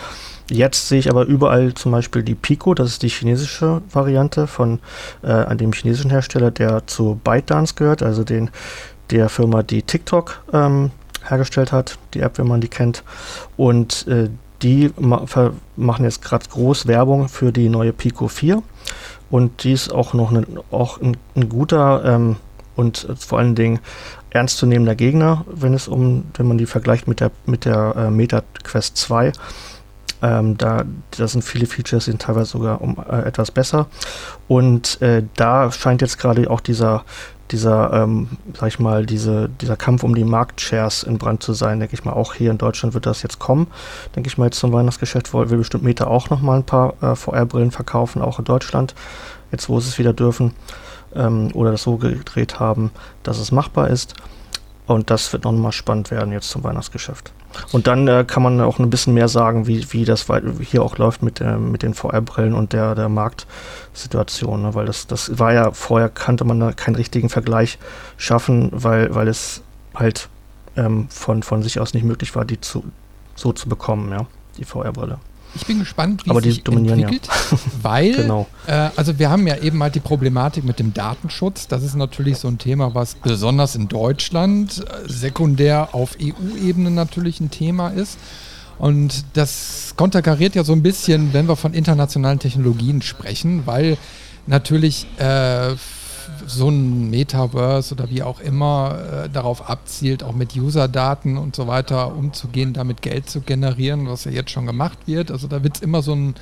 [0.51, 4.81] Jetzt sehe ich aber überall zum Beispiel die Pico, das ist die chinesische Variante von
[5.23, 8.51] äh, an dem chinesischen Hersteller, der zu ByteDance gehört, also den
[9.11, 10.91] der Firma, die TikTok ähm,
[11.25, 13.03] hergestellt hat, die App, wenn man die kennt.
[13.57, 14.29] Und äh,
[14.63, 15.25] die ma
[15.77, 18.63] machen jetzt gerade groß Werbung für die neue Pico 4.
[19.31, 22.37] Und die ist auch noch ne, auch ein, ein guter ähm,
[22.77, 23.81] und vor allen Dingen
[24.31, 28.43] ernstzunehmender Gegner, wenn es um, wenn man die vergleicht mit der mit der äh, Meta
[28.63, 29.33] Quest 2
[30.23, 33.87] ähm, da, da sind viele Features, sind teilweise sogar um äh, etwas besser.
[34.49, 37.05] Und äh, da scheint jetzt gerade auch dieser,
[37.51, 41.81] dieser, ähm, sag ich mal, diese, dieser Kampf um die Marktshares in Brand zu sein,
[41.81, 42.15] denke ich mal.
[42.15, 43.67] Auch hier in Deutschland wird das jetzt kommen.
[44.15, 47.71] Denke ich mal, jetzt zum Weihnachtsgeschäft will bestimmt Meta auch nochmal ein paar äh, VR-Brillen
[47.71, 48.95] verkaufen, auch in Deutschland,
[49.53, 50.53] jetzt wo sie es wieder dürfen
[51.17, 52.91] ähm, oder das so gedreht haben,
[53.23, 54.15] dass es machbar ist.
[54.87, 57.33] Und das wird nochmal spannend werden jetzt zum Weihnachtsgeschäft.
[57.73, 60.27] Und dann äh, kann man auch ein bisschen mehr sagen, wie, wie das
[60.61, 64.63] hier auch läuft mit, äh, mit den VR-Brillen und der, der Marktsituation.
[64.63, 64.75] Ne?
[64.75, 67.79] Weil das, das war ja, vorher kannte man da keinen richtigen Vergleich
[68.17, 69.63] schaffen, weil, weil es
[69.95, 70.29] halt
[70.77, 72.85] ähm, von, von sich aus nicht möglich war, die zu,
[73.35, 74.27] so zu bekommen, ja,
[74.59, 75.19] die VR-Brille.
[75.57, 77.59] Ich bin gespannt, wie Aber es sich entwickelt, ja.
[77.83, 78.47] weil, genau.
[78.67, 81.67] äh, also wir haben ja eben halt die Problematik mit dem Datenschutz.
[81.67, 87.41] Das ist natürlich so ein Thema, was besonders in Deutschland äh, sekundär auf EU-Ebene natürlich
[87.41, 88.19] ein Thema ist.
[88.79, 93.97] Und das konterkariert ja so ein bisschen, wenn wir von internationalen Technologien sprechen, weil
[94.47, 95.75] natürlich äh,
[96.47, 101.67] so ein Metaverse oder wie auch immer äh, darauf abzielt, auch mit User-Daten und so
[101.67, 105.31] weiter umzugehen, damit Geld zu generieren, was ja jetzt schon gemacht wird.
[105.31, 106.35] Also da wird es immer so ein,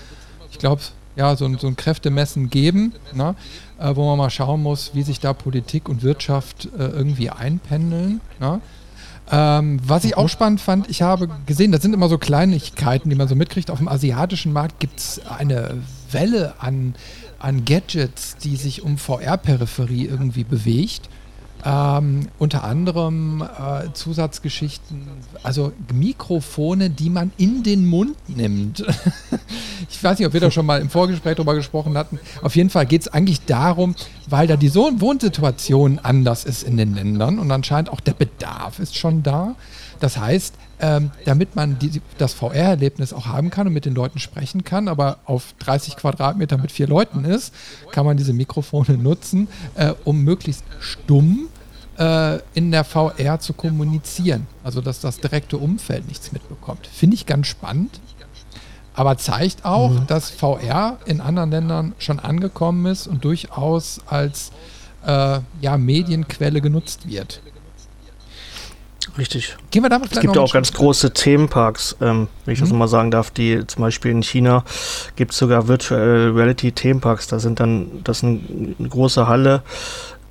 [0.50, 0.82] ich glaube,
[1.16, 3.34] ja, so ein, so ein Kräftemessen geben, ne?
[3.78, 8.20] äh, wo man mal schauen muss, wie sich da Politik und Wirtschaft äh, irgendwie einpendeln.
[8.40, 8.60] Ne?
[9.30, 13.16] Ähm, was ich auch spannend fand, ich habe gesehen, das sind immer so Kleinigkeiten, die
[13.16, 13.70] man so mitkriegt.
[13.70, 15.78] Auf dem asiatischen Markt gibt es eine
[16.10, 16.94] Welle an
[17.44, 21.10] an Gadgets, die sich um VR-Peripherie irgendwie bewegt.
[21.66, 25.02] Ähm, unter anderem äh, Zusatzgeschichten,
[25.42, 28.84] also Mikrofone, die man in den Mund nimmt.
[29.90, 32.18] ich weiß nicht, ob wir da schon mal im Vorgespräch drüber gesprochen hatten.
[32.42, 33.94] Auf jeden Fall geht es eigentlich darum,
[34.26, 38.78] weil da die so Wohnsituation anders ist in den Ländern und anscheinend auch der Bedarf
[38.78, 39.54] ist schon da.
[40.00, 44.18] Das heißt, ähm, damit man die, das VR-Erlebnis auch haben kann und mit den Leuten
[44.18, 47.54] sprechen kann, aber auf 30 Quadratmeter mit vier Leuten ist,
[47.92, 51.48] kann man diese Mikrofone nutzen, äh, um möglichst stumm
[51.98, 54.46] äh, in der VR zu kommunizieren.
[54.62, 56.86] Also dass das direkte Umfeld nichts mitbekommt.
[56.86, 58.00] Finde ich ganz spannend.
[58.96, 60.06] Aber zeigt auch, mhm.
[60.06, 64.52] dass VR in anderen Ländern schon angekommen ist und durchaus als
[65.04, 67.40] äh, ja, Medienquelle genutzt wird.
[69.16, 69.56] Richtig.
[69.70, 72.64] Gehen wir damit Es gibt ja auch ganz große Themenparks, ähm, wenn ich mhm.
[72.64, 74.64] das mal sagen darf, die zum Beispiel in China
[75.14, 77.28] gibt es sogar Virtual Reality Themenparks.
[77.28, 79.62] Da sind dann, das ist eine große Halle,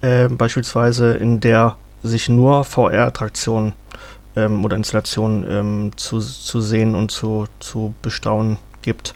[0.01, 3.73] äh, beispielsweise, in der sich nur VR-Attraktionen
[4.35, 9.13] ähm, oder Installationen ähm, zu, zu sehen und zu, zu bestaunen gibt.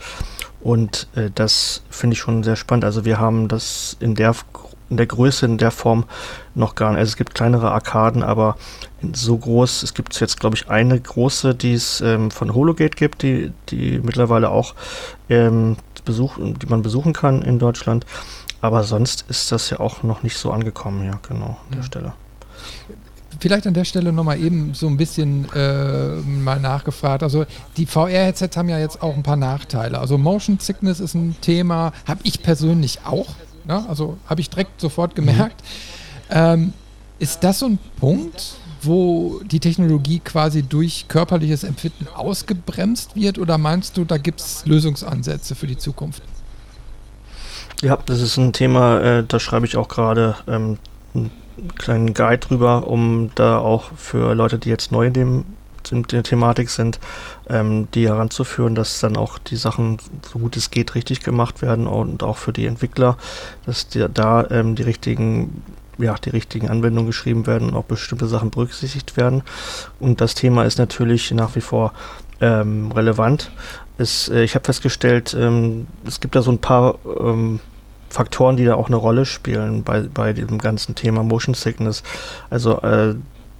[0.62, 2.86] Und äh, das finde ich schon sehr spannend.
[2.86, 4.34] Also wir haben das in der
[4.89, 6.06] in der Größe, in der Form
[6.56, 7.00] noch gar nicht.
[7.00, 8.58] Also es gibt kleinere Arkaden, aber
[9.13, 13.21] so groß, es gibt jetzt glaube ich eine große, die es ähm, von Hologate gibt,
[13.21, 14.76] die, die mittlerweile auch
[15.30, 18.06] ähm, besuch, die man besuchen kann in Deutschland.
[18.62, 21.86] Aber sonst ist das ja auch noch nicht so angekommen, ja, genau, an der ja.
[21.86, 22.13] Stelle.
[23.39, 27.21] Vielleicht an der Stelle nochmal eben so ein bisschen äh, mal nachgefragt.
[27.21, 27.45] Also
[27.76, 30.00] die VR-Headsets haben ja jetzt auch ein paar Nachteile.
[30.00, 33.28] Also Motion Sickness ist ein Thema, habe ich persönlich auch.
[33.67, 33.86] Ne?
[33.88, 35.62] Also habe ich direkt sofort gemerkt.
[35.62, 36.36] Mhm.
[36.36, 36.73] Ähm,
[37.19, 43.39] ist das so ein Punkt, wo die Technologie quasi durch körperliches Empfinden ausgebremst wird?
[43.39, 46.21] Oder meinst du, da gibt es Lösungsansätze für die Zukunft?
[47.82, 50.77] Ja, das ist ein Thema, äh, da schreibe ich auch gerade ähm,
[51.13, 51.32] einen
[51.75, 55.45] kleinen Guide drüber, um da auch für Leute, die jetzt neu in dem
[55.92, 57.00] in der Thematik sind,
[57.50, 59.98] ähm, die heranzuführen, dass dann auch die Sachen,
[60.32, 63.18] so gut es geht, richtig gemacht werden und auch für die Entwickler,
[63.66, 65.62] dass die, da ähm, die richtigen
[66.00, 69.42] ja, die richtigen Anwendungen geschrieben werden und auch bestimmte Sachen berücksichtigt werden.
[70.00, 71.92] Und das Thema ist natürlich nach wie vor
[72.40, 73.52] ähm, relevant.
[73.98, 77.60] Es, äh, ich habe festgestellt, ähm, es gibt da so ein paar ähm,
[78.10, 82.04] Faktoren, die da auch eine Rolle spielen bei, bei dem ganzen Thema Motion Sickness.
[82.50, 83.16] Also äh,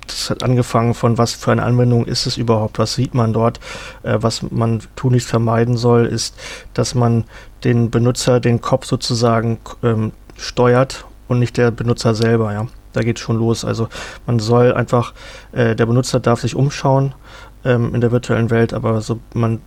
[0.07, 3.59] das hat angefangen von, was für eine Anwendung ist es überhaupt, was sieht man dort.
[4.03, 6.35] Äh, was man tunlichst vermeiden soll, ist,
[6.73, 7.25] dass man
[7.63, 12.53] den Benutzer den Kopf sozusagen ähm, steuert und nicht der Benutzer selber.
[12.53, 13.65] Ja, da geht schon los.
[13.65, 13.89] Also
[14.25, 15.13] man soll einfach,
[15.51, 17.13] äh, der Benutzer darf sich umschauen
[17.67, 19.60] ähm, in der virtuellen Welt, aber so man,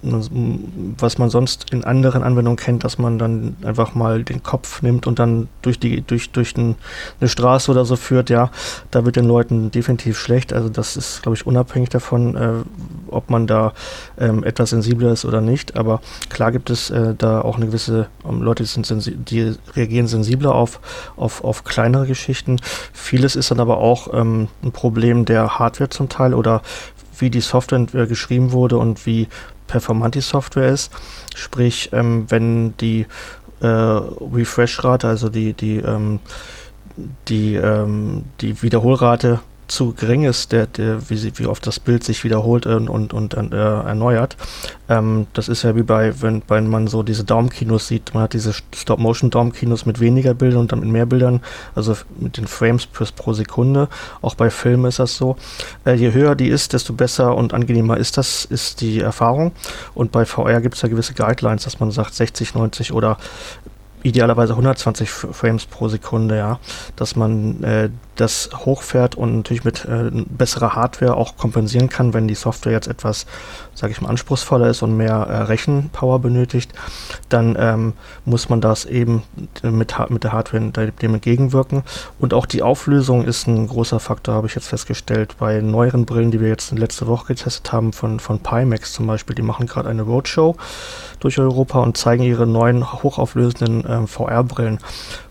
[0.99, 5.07] was man sonst in anderen Anwendungen kennt, dass man dann einfach mal den Kopf nimmt
[5.07, 6.77] und dann durch die durch durch ein,
[7.21, 8.51] eine Straße oder so führt, ja,
[8.91, 10.53] da wird den Leuten definitiv schlecht.
[10.53, 12.53] Also das ist, glaube ich, unabhängig davon, äh,
[13.09, 13.75] ob man da
[14.19, 15.77] ähm, etwas sensibler ist oder nicht.
[15.77, 18.91] Aber klar gibt es äh, da auch eine gewisse ähm, Leute, sind
[19.31, 20.81] die reagieren sensibler auf
[21.17, 22.57] auf auf kleinere Geschichten.
[22.95, 26.63] Vieles ist dann aber auch ähm, ein Problem der Hardware zum Teil oder
[27.21, 29.29] wie die Software äh, geschrieben wurde und wie
[29.67, 30.93] performant die Software ist.
[31.35, 33.07] Sprich, ähm, wenn die
[33.61, 36.21] äh, Refresh-Rate, also die, die, ähm,
[37.29, 42.25] die, ähm, die Wiederholrate zu gering ist, der, der, wie, wie oft das Bild sich
[42.25, 44.37] wiederholt und, und, und äh, erneuert.
[44.89, 48.33] Ähm, das ist ja wie bei, wenn, wenn man so diese Daumenkinos sieht, man hat
[48.33, 51.41] diese Stop-Motion-Daumenkinos mit weniger Bildern und dann mit mehr Bildern,
[51.75, 53.89] also mit den Frames pro, pro Sekunde.
[54.23, 55.37] Auch bei Filmen ist das so.
[55.85, 59.53] Äh, je höher die ist, desto besser und angenehmer ist das, ist die Erfahrung.
[59.95, 63.19] Und bei VR gibt es ja gewisse Guidelines, dass man sagt 60, 90 oder
[64.03, 66.59] idealerweise 120 Frames pro Sekunde, ja,
[66.97, 72.29] dass man äh, das hochfährt und natürlich mit äh, besserer Hardware auch kompensieren kann, wenn
[72.29, 73.27] die Software jetzt etwas,
[73.75, 76.73] sage ich mal, anspruchsvoller ist und mehr äh, Rechenpower benötigt,
[77.29, 79.23] dann ähm, muss man das eben
[79.63, 81.83] mit, mit der Hardware dem entgegenwirken.
[82.19, 86.31] Und auch die Auflösung ist ein großer Faktor, habe ich jetzt festgestellt, bei neueren Brillen,
[86.31, 89.89] die wir jetzt letzte Woche getestet haben, von, von Pimax zum Beispiel, die machen gerade
[89.89, 90.57] eine Roadshow
[91.21, 94.79] durch Europa und zeigen ihre neuen hochauflösenden ähm, VR-Brillen.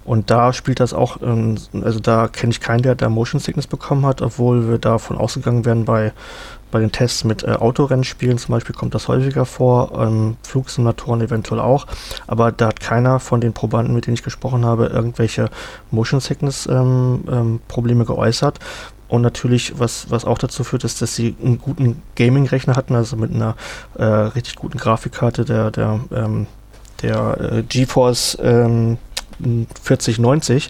[0.10, 3.68] Und da spielt das auch, ähm, also da kenne ich keinen, der da Motion Sickness
[3.68, 6.14] bekommen hat, obwohl wir davon ausgegangen werden bei,
[6.72, 11.62] bei den Tests mit äh, Autorennspielen zum Beispiel kommt das häufiger vor, ähm, Flugsimulatoren eventuell
[11.62, 11.86] auch,
[12.26, 15.52] aber da hat keiner von den Probanden, mit denen ich gesprochen habe, irgendwelche
[15.92, 18.58] Motion Sickness ähm, ähm, Probleme geäußert.
[19.10, 23.16] Und natürlich, was, was auch dazu führt, ist, dass sie einen guten Gaming-Rechner hatten, also
[23.16, 23.56] mit einer
[23.96, 26.48] äh, richtig guten Grafikkarte der, der, ähm,
[27.04, 28.98] der äh, GeForce ähm,
[29.82, 30.70] 4090,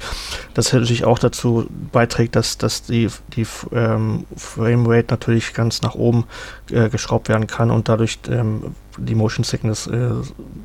[0.54, 6.26] das natürlich auch dazu beiträgt, dass, dass die, die ähm, Framerate natürlich ganz nach oben
[6.72, 10.12] äh, geschraubt werden kann und dadurch ähm, die Motion Sickness äh,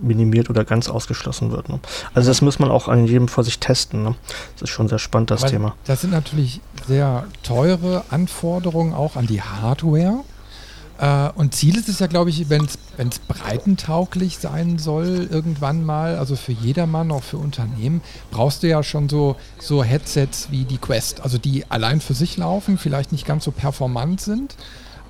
[0.01, 1.69] minimiert oder ganz ausgeschlossen wird.
[1.69, 1.81] Ne?
[2.15, 4.03] Also das muss man auch an jedem vor sich testen.
[4.03, 4.15] Ne?
[4.55, 5.75] Das ist schon sehr spannend, das Aber Thema.
[5.85, 10.25] Das sind natürlich sehr teure Anforderungen auch an die Hardware.
[11.05, 16.17] Äh, und Ziel ist es ja, glaube ich, wenn es breitentauglich sein soll, irgendwann mal,
[16.17, 20.79] also für jedermann, auch für Unternehmen, brauchst du ja schon so, so Headsets wie die
[20.79, 24.57] Quest, also die allein für sich laufen, vielleicht nicht ganz so performant sind,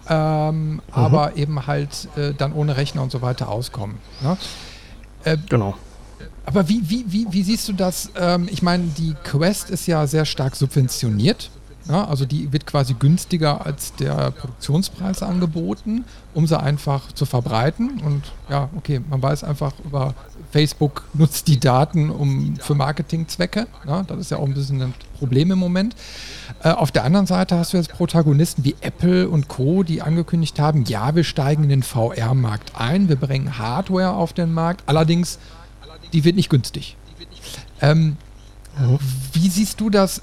[0.08, 0.80] ähm, mhm.
[0.90, 3.98] aber eben halt äh, dann ohne Rechner und so weiter auskommen.
[4.20, 4.36] Ne?
[5.22, 5.76] Äh, genau.
[6.44, 8.10] Aber wie, wie, wie, wie siehst du das?
[8.18, 11.50] Ähm, ich meine, die Quest ist ja sehr stark subventioniert
[11.88, 18.00] ja, also die wird quasi günstiger als der Produktionspreis angeboten, um sie einfach zu verbreiten.
[18.00, 20.14] Und ja, okay, man weiß einfach über
[20.50, 23.66] Facebook nutzt die Daten um für Marketingzwecke.
[23.86, 25.94] Ja, das ist ja auch ein bisschen ein Problem im Moment.
[26.62, 30.58] Äh, auf der anderen Seite hast du jetzt Protagonisten wie Apple und Co., die angekündigt
[30.58, 35.38] haben, ja, wir steigen in den VR-Markt ein, wir bringen Hardware auf den Markt, allerdings,
[36.14, 36.96] die wird nicht günstig.
[37.82, 38.16] Ähm,
[39.32, 40.20] wie siehst du das?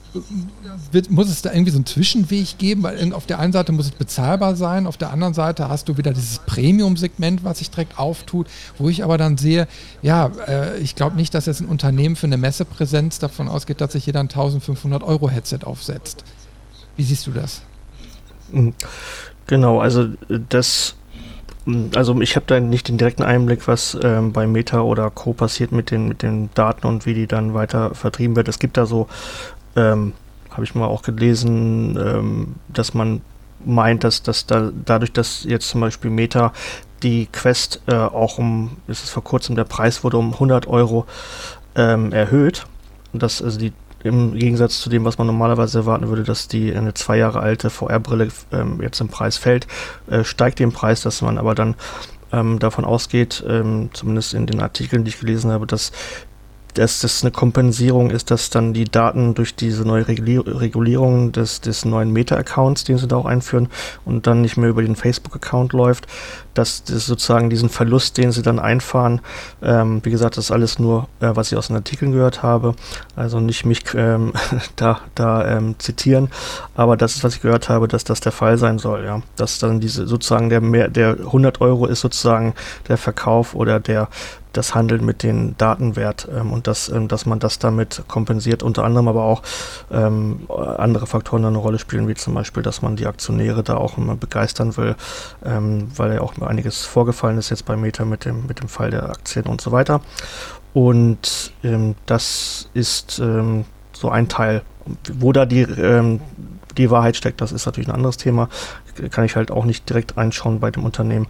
[1.10, 2.84] Muss es da irgendwie so einen Zwischenweg geben?
[2.84, 5.98] Weil auf der einen Seite muss es bezahlbar sein, auf der anderen Seite hast du
[5.98, 9.68] wieder dieses Premium-Segment, was sich direkt auftut, wo ich aber dann sehe,
[10.02, 13.94] ja, äh, ich glaube nicht, dass jetzt ein Unternehmen für eine Messepräsenz davon ausgeht, dass
[13.94, 16.24] sich jeder ein 1500 Euro Headset aufsetzt.
[16.98, 17.62] Wie siehst du das?
[18.52, 18.74] Hm.
[19.48, 20.08] Genau, also
[20.50, 20.96] das
[21.96, 25.34] also ich habe da nicht den direkten Einblick, was ähm, bei Meta oder Co.
[25.34, 28.48] passiert mit den, mit den Daten und wie die dann weiter vertrieben wird.
[28.48, 29.08] Es gibt da so,
[29.76, 30.14] ähm,
[30.50, 33.22] habe ich mal auch gelesen, ähm, dass man
[33.64, 36.52] meint, dass, dass da, dadurch, dass jetzt zum Beispiel Meta
[37.04, 41.06] die Quest äh, auch um, ist es vor kurzem, der Preis wurde um 100 Euro
[41.76, 42.66] ähm, erhöht.
[43.14, 46.94] Dass also die im Gegensatz zu dem, was man normalerweise erwarten würde, dass die eine
[46.94, 49.68] zwei Jahre alte VR-Brille ähm, jetzt im Preis fällt,
[50.10, 51.76] äh, steigt den Preis, dass man aber dann
[52.32, 55.92] ähm, davon ausgeht, ähm, zumindest in den Artikeln, die ich gelesen habe, dass
[56.74, 61.86] dass das eine Kompensierung ist, dass dann die Daten durch diese neue Regulierung des, des
[61.86, 63.70] neuen Meta-Accounts, den sie da auch einführen,
[64.06, 66.08] und dann nicht mehr über den Facebook-Account läuft,
[66.54, 69.22] dass das sozusagen diesen Verlust, den sie dann einfahren,
[69.62, 72.76] ähm, wie gesagt, das ist alles nur, äh, was ich aus den Artikeln gehört habe,
[73.16, 74.34] also nicht mich ähm,
[74.76, 76.30] da, da ähm, zitieren,
[76.76, 79.60] aber das ist, was ich gehört habe, dass das der Fall sein soll, ja, dass
[79.60, 82.54] dann diese sozusagen der mehr, der 100 Euro ist sozusagen
[82.88, 84.10] der Verkauf oder der
[84.54, 88.84] das Handeln mit den Datenwert ähm, und das, ähm, dass man das damit kompensiert, unter
[88.84, 89.44] anderem aber auch
[89.92, 93.98] ähm, andere Faktoren eine Rolle spielen, wie zum Beispiel, dass man die Aktionäre da auch
[93.98, 94.96] immer begeistern will,
[95.44, 98.92] ähm, weil ja auch einiges vorgefallen ist jetzt bei Meta mit dem, mit dem Fall
[98.92, 100.02] der Aktien und so weiter.
[100.74, 104.64] Und ähm, das ist ähm, so ein Teil.
[105.14, 105.68] Wo da die,
[106.76, 108.50] die Wahrheit steckt, das ist natürlich ein anderes Thema.
[109.12, 111.28] Kann ich halt auch nicht direkt reinschauen bei dem Unternehmen.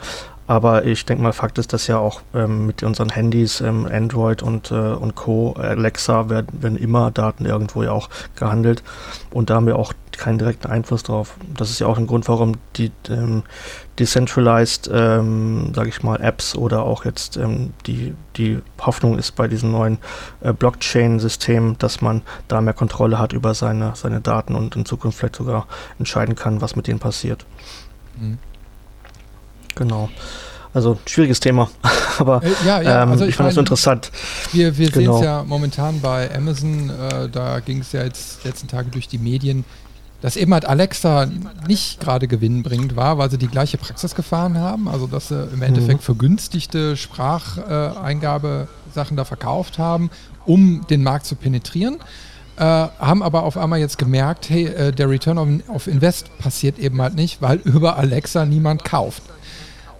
[0.51, 4.43] Aber ich denke mal, Fakt ist, dass ja auch ähm, mit unseren Handys, ähm, Android
[4.43, 8.83] und, äh, und Co., Alexa, werden, werden immer Daten irgendwo ja auch gehandelt.
[9.29, 11.37] Und da haben wir auch keinen direkten Einfluss drauf.
[11.55, 13.43] Das ist ja auch ein Grund, warum die ähm,
[13.97, 19.47] decentralized, ähm, sage ich mal, Apps oder auch jetzt ähm, die, die Hoffnung ist bei
[19.47, 19.99] diesem neuen
[20.41, 25.17] äh, Blockchain-System, dass man da mehr Kontrolle hat über seine, seine Daten und in Zukunft
[25.17, 25.65] vielleicht sogar
[25.97, 27.45] entscheiden kann, was mit denen passiert.
[28.19, 28.37] Mhm.
[29.75, 30.09] Genau.
[30.73, 31.69] Also schwieriges Thema,
[32.19, 34.09] aber äh, ja, ja, ähm, also ich, ich fand das so interessant.
[34.53, 35.13] Wir, wir genau.
[35.13, 39.09] sehen es ja momentan bei Amazon, äh, da ging es ja jetzt letzten Tage durch
[39.09, 39.65] die Medien,
[40.21, 41.27] dass eben halt Alexa
[41.67, 45.61] nicht gerade gewinnbringend war, weil sie die gleiche Praxis gefahren haben, also dass sie im
[45.61, 46.05] Endeffekt mhm.
[46.05, 50.09] vergünstigte Spracheingabesachen da verkauft haben,
[50.45, 51.97] um den Markt zu penetrieren.
[52.57, 56.79] Äh, haben aber auf einmal jetzt gemerkt, hey, äh, der Return of, of Invest passiert
[56.79, 59.23] eben halt nicht, weil über Alexa niemand kauft.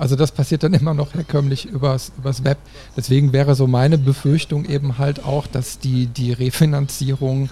[0.01, 2.57] Also das passiert dann immer noch herkömmlich übers, übers Web.
[2.97, 7.49] Deswegen wäre so meine Befürchtung eben halt auch, dass die, die Refinanzierung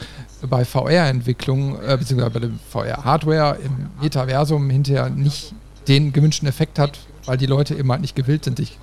[0.49, 5.53] bei VR-Entwicklung, äh, beziehungsweise bei der VR-Hardware im Metaversum hinterher nicht
[5.87, 8.79] den gewünschten Effekt hat, weil die Leute eben halt nicht gewillt sind, sich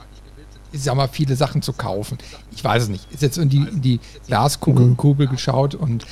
[0.73, 2.19] ich sag mal, viele Sachen zu kaufen.
[2.55, 3.11] Ich weiß es nicht.
[3.13, 5.31] Ist jetzt in die, in die Glaskugel mhm.
[5.31, 6.05] geschaut und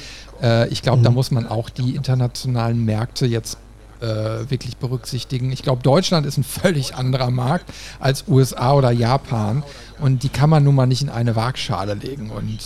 [0.42, 1.04] äh, ich glaube, mhm.
[1.04, 3.58] da muss man auch die internationalen Märkte jetzt
[4.00, 5.52] äh, wirklich berücksichtigen.
[5.52, 9.62] Ich glaube, Deutschland ist ein völlig anderer Markt als USA oder Japan
[10.00, 12.58] und die kann man nun mal nicht in eine Waagschale legen und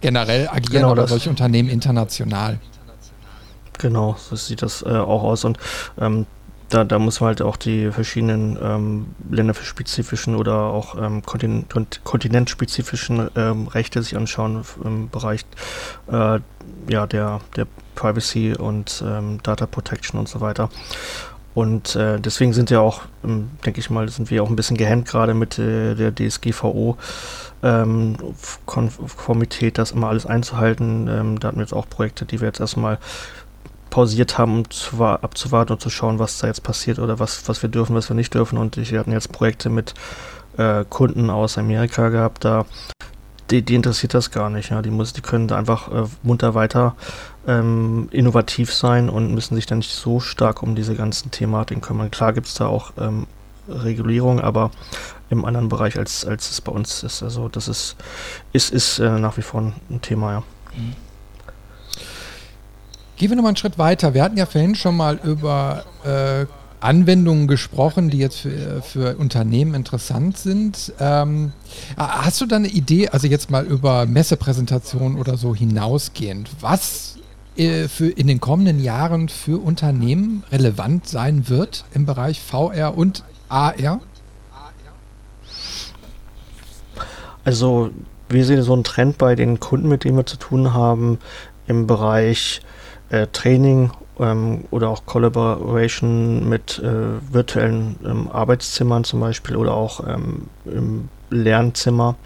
[0.00, 2.58] generell agieren genau aber solche Unternehmen international.
[3.78, 5.58] Genau, so sieht das äh, auch aus und
[5.98, 6.26] ähm,
[6.68, 13.30] da, da muss man halt auch die verschiedenen ähm, länderspezifischen oder auch ähm, kontinent, kontinentspezifischen
[13.36, 15.44] ähm, Rechte sich anschauen im Bereich
[16.10, 16.40] äh,
[16.88, 20.68] ja, der, der Privacy und ähm, Data Protection und so weiter.
[21.54, 24.76] Und äh, deswegen sind ja auch, ähm, denke ich mal, sind wir auch ein bisschen
[24.76, 26.96] gehemmt gerade mit äh, der DSGVO.
[27.62, 28.16] Ähm,
[28.66, 31.08] Konformität, das immer alles einzuhalten.
[31.08, 32.98] Ähm, da hatten wir jetzt auch Projekte, die wir jetzt erstmal
[33.88, 37.62] pausiert haben, um zu, abzuwarten und zu schauen, was da jetzt passiert oder was, was
[37.62, 38.58] wir dürfen, was wir nicht dürfen.
[38.58, 39.94] Und wir hatten jetzt Projekte mit
[40.56, 42.66] äh, Kunden aus Amerika gehabt, da
[43.50, 44.70] die, die interessiert das gar nicht.
[44.70, 44.82] Ja.
[44.82, 46.96] Die, muss, die können einfach äh, munter weiter
[47.46, 52.10] ähm, innovativ sein und müssen sich dann nicht so stark um diese ganzen Thematiken kümmern.
[52.10, 53.26] Klar gibt es da auch ähm,
[53.68, 54.70] Regulierung, aber
[55.30, 57.22] im anderen Bereich, als, als es bei uns ist.
[57.22, 57.96] Also das ist,
[58.52, 60.42] ist, ist äh, nach wie vor ein, ein Thema, ja.
[60.76, 60.94] Mhm.
[63.16, 64.12] Gehen wir nochmal einen Schritt weiter.
[64.12, 66.46] Wir hatten ja vorhin schon mal über äh,
[66.84, 70.92] Anwendungen gesprochen, die jetzt für, für Unternehmen interessant sind.
[71.00, 71.52] Ähm,
[71.96, 77.16] hast du da eine Idee, also jetzt mal über Messepräsentationen oder so hinausgehend, was
[77.56, 83.24] äh, für in den kommenden Jahren für Unternehmen relevant sein wird im Bereich VR und
[83.48, 84.00] AR?
[87.44, 87.90] Also
[88.28, 91.18] wir sehen so einen Trend bei den Kunden, mit denen wir zu tun haben,
[91.66, 92.60] im Bereich
[93.10, 100.06] äh, Training ähm, oder auch Collaboration mit äh, virtuellen ähm, Arbeitszimmern zum Beispiel oder auch
[100.06, 102.16] ähm, im Lernzimmer.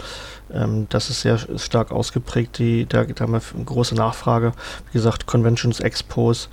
[0.53, 2.59] Ähm, das ist sehr stark ausgeprägt.
[2.59, 4.53] Die, da, da haben wir eine große Nachfrage.
[4.87, 6.49] Wie gesagt, Conventions, Expos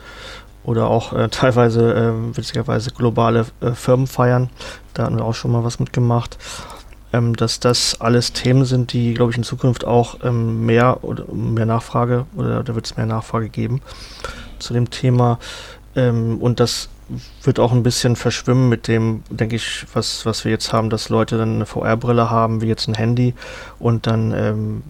[0.64, 4.50] oder auch äh, teilweise äh, witzigerweise globale äh, Firmenfeiern.
[4.94, 6.38] Da hatten wir auch schon mal was mitgemacht.
[7.14, 11.26] Ähm, dass das alles Themen sind, die, glaube ich, in Zukunft auch ähm, mehr oder
[11.32, 13.82] mehr Nachfrage oder da wird es mehr Nachfrage geben
[14.60, 15.40] zu dem Thema.
[15.96, 16.90] Ähm, und das
[17.44, 21.10] wird auch ein bisschen verschwimmen mit dem, denke ich, was, was wir jetzt haben, dass
[21.10, 23.36] Leute dann eine VR-Brille haben, wie jetzt ein Handy
[23.80, 24.84] und dann ähm,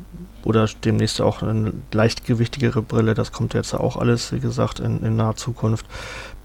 [0.45, 5.15] oder demnächst auch eine leichtgewichtigere Brille, das kommt jetzt auch alles, wie gesagt, in, in
[5.15, 5.85] naher Zukunft,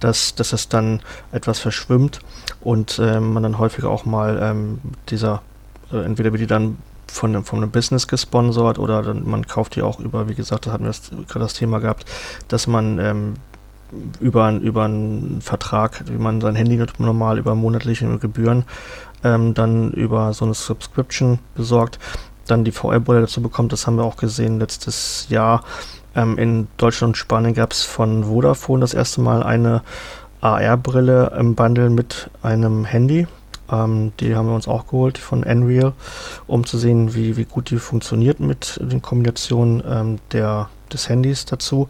[0.01, 1.01] dass, dass es dann
[1.33, 2.21] etwas verschwimmt
[2.63, 5.43] und ähm, man dann häufiger auch mal ähm, dieser,
[5.93, 6.79] äh, entweder wird die dann
[7.11, 10.73] von, von einem Business gesponsert oder dann, man kauft die auch über, wie gesagt, da
[10.73, 10.93] hatten wir
[11.27, 12.05] gerade das Thema gehabt,
[12.49, 13.35] dass man ähm,
[14.21, 18.65] über, über einen Vertrag, wie man sein Handy normal über monatliche Gebühren
[19.25, 21.99] ähm, dann über so eine Subscription besorgt,
[22.47, 23.73] dann die VR-Brille dazu bekommt.
[23.73, 25.65] Das haben wir auch gesehen letztes Jahr.
[26.15, 29.83] Ähm, in Deutschland und Spanien gab es von Vodafone das erste Mal eine
[30.41, 33.27] AR-Brille im Bundle mit einem Handy.
[33.71, 35.93] Ähm, die haben wir uns auch geholt von Unreal,
[36.47, 41.45] um zu sehen, wie, wie gut die funktioniert mit den Kombinationen ähm, der, des Handys
[41.45, 41.89] dazu.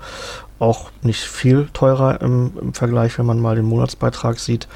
[0.58, 4.68] auch nicht viel teurer im, im Vergleich, wenn man mal den Monatsbeitrag sieht.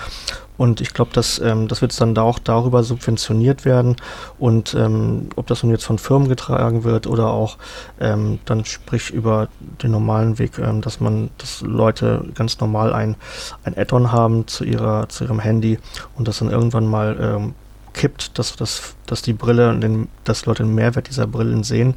[0.57, 3.97] Und ich glaube, dass ähm, das wird dann da auch darüber subventioniert werden.
[4.39, 7.59] Und ähm, ob das nun jetzt von Firmen getragen wird oder auch
[8.01, 9.49] ähm, dann sprich über
[9.83, 13.17] den normalen Weg, ähm, dass man, dass Leute ganz normal ein,
[13.65, 15.79] ein Add-on haben zu ihrer, zu ihrem Handy
[16.15, 17.55] und das dann irgendwann mal ähm,
[17.95, 21.95] kippt, dass, dass, dass die Brille und den, dass Leute den Mehrwert dieser Brillen sehen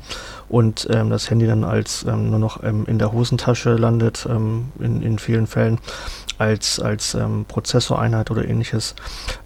[0.48, 4.72] und ähm, das Handy dann als ähm, nur noch ähm, in der Hosentasche landet, ähm,
[4.80, 5.80] in, in vielen Fällen
[6.38, 8.96] als, als ähm, Prozessoreinheit oder ähnliches.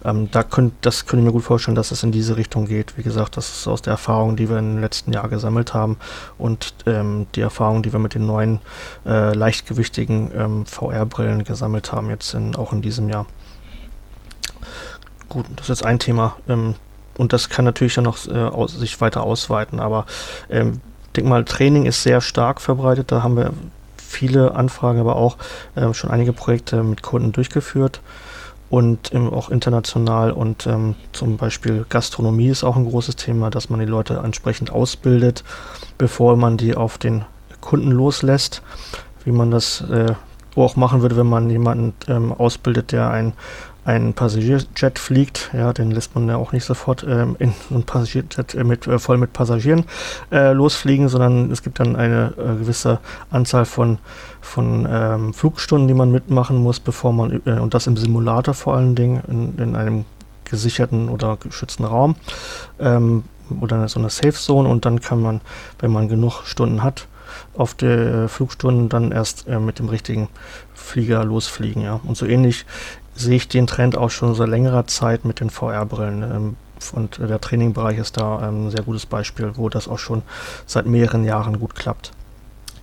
[0.04, 2.96] Ähm, da könnt, das könnte ich mir gut vorstellen, dass es in diese Richtung geht.
[2.98, 5.96] Wie gesagt, das ist aus der Erfahrung, die wir den letzten Jahren gesammelt haben
[6.38, 8.60] und die Erfahrung, die wir mit den neuen
[9.06, 13.26] äh, leichtgewichtigen VR-Brillen gesammelt haben, jetzt in, auch in diesem Jahr.
[15.32, 16.36] Gut, das ist ein Thema.
[16.46, 16.74] Ähm,
[17.16, 20.04] und das kann natürlich dann noch äh, aus, sich weiter ausweiten, aber
[20.50, 20.82] ähm,
[21.16, 23.10] denke mal, Training ist sehr stark verbreitet.
[23.10, 23.54] Da haben wir
[23.96, 25.38] viele Anfragen, aber auch
[25.74, 28.02] äh, schon einige Projekte mit Kunden durchgeführt
[28.68, 33.70] und ähm, auch international und ähm, zum Beispiel Gastronomie ist auch ein großes Thema, dass
[33.70, 35.44] man die Leute entsprechend ausbildet,
[35.96, 37.24] bevor man die auf den
[37.62, 38.60] Kunden loslässt,
[39.24, 40.12] wie man das äh,
[40.56, 43.32] auch machen würde, wenn man jemanden ähm, ausbildet, der ein
[43.84, 48.54] ein Passagierjet fliegt, ja, den lässt man ja auch nicht sofort ähm, in ein Passagierjet
[48.54, 49.84] äh, mit, äh, voll mit Passagieren
[50.30, 53.98] äh, losfliegen, sondern es gibt dann eine äh, gewisse Anzahl von,
[54.40, 58.76] von ähm, Flugstunden, die man mitmachen muss, bevor man, äh, und das im Simulator vor
[58.76, 60.04] allen Dingen, in, in einem
[60.44, 62.14] gesicherten oder geschützten Raum
[62.78, 63.24] ähm,
[63.60, 65.40] oder so eine Safe Zone und dann kann man,
[65.80, 67.08] wenn man genug Stunden hat,
[67.56, 70.28] auf der Flugstunden dann erst äh, mit dem richtigen
[70.74, 71.82] Flieger losfliegen.
[71.82, 72.00] Ja.
[72.04, 72.66] Und so ähnlich
[73.14, 76.22] sehe ich den Trend auch schon seit längerer Zeit mit den VR-Brillen.
[76.22, 76.56] Ähm,
[76.92, 80.22] und der Trainingbereich ist da ein sehr gutes Beispiel, wo das auch schon
[80.66, 82.12] seit mehreren Jahren gut klappt.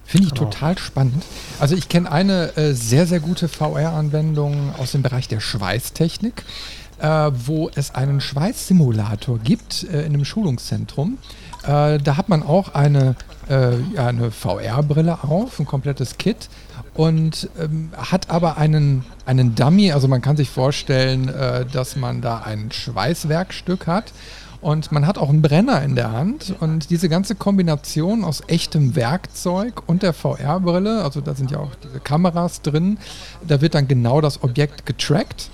[0.05, 0.49] Finde ich genau.
[0.49, 1.23] total spannend.
[1.59, 6.45] Also ich kenne eine äh, sehr, sehr gute VR-Anwendung aus dem Bereich der Schweißtechnik,
[6.99, 11.19] äh, wo es einen Schweißsimulator gibt äh, in einem Schulungszentrum.
[11.63, 13.15] Äh, da hat man auch eine,
[13.49, 16.49] äh, eine VR-Brille auf, ein komplettes Kit
[16.99, 22.19] und ähm, hat aber einen, einen Dummy, also man kann sich vorstellen, äh, dass man
[22.19, 24.11] da ein Schweißwerkstück hat.
[24.59, 26.53] Und man hat auch einen Brenner in der Hand.
[26.59, 31.73] Und diese ganze Kombination aus echtem Werkzeug und der VR-Brille, also da sind ja auch
[31.81, 32.97] diese Kameras drin,
[33.47, 35.51] da wird dann genau das Objekt getrackt.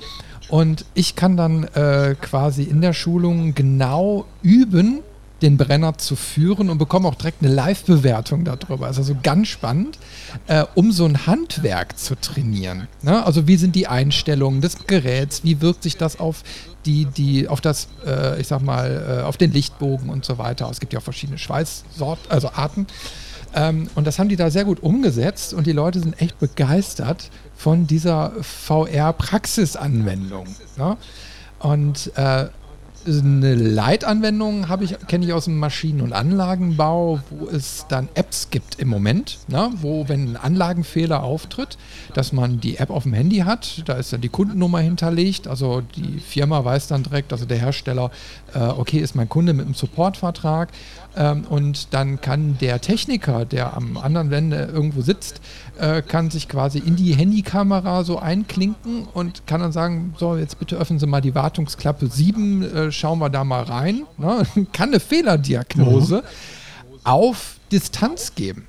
[0.50, 5.02] Und ich kann dann äh, quasi in der Schulung genau üben,
[5.46, 8.88] den Brenner zu führen und bekomme auch direkt eine Live-Bewertung darüber.
[8.88, 10.00] Also so ganz spannend,
[10.48, 12.88] äh, um so ein Handwerk zu trainieren.
[13.04, 13.24] Ne?
[13.24, 16.42] Also wie sind die Einstellungen des Geräts, wie wirkt sich das auf
[16.86, 20.68] die, die, auf das, äh, ich sag mal, äh, auf den Lichtbogen und so weiter.
[20.70, 22.88] Es gibt ja auch verschiedene Schweißsorten, also Arten.
[23.54, 27.30] Ähm, und das haben die da sehr gut umgesetzt und die Leute sind echt begeistert
[27.56, 30.48] von dieser VR-Praxisanwendung.
[30.78, 30.98] Ne?
[31.60, 32.48] Und äh,
[33.08, 38.50] eine Leitanwendung habe ich, kenne ich aus dem Maschinen- und Anlagenbau, wo es dann Apps
[38.50, 41.78] gibt im Moment, ne, wo, wenn ein Anlagenfehler auftritt,
[42.14, 45.82] dass man die App auf dem Handy hat, da ist dann die Kundennummer hinterlegt, also
[45.82, 48.12] die Firma weiß dann direkt, also der Hersteller,
[48.54, 50.72] äh, okay, ist mein Kunde mit einem Supportvertrag
[51.16, 55.42] ähm, und dann kann der Techniker, der am anderen Ende irgendwo sitzt,
[55.80, 60.60] äh, kann sich quasi in die Handykamera so einklinken und kann dann sagen, so, jetzt
[60.60, 64.06] bitte öffnen Sie mal die Wartungsklappe 7, äh, schauen wir da mal rein.
[64.18, 64.44] Ne?
[64.74, 67.00] Kann eine Fehlerdiagnose mhm.
[67.04, 68.66] auf Distanz geben.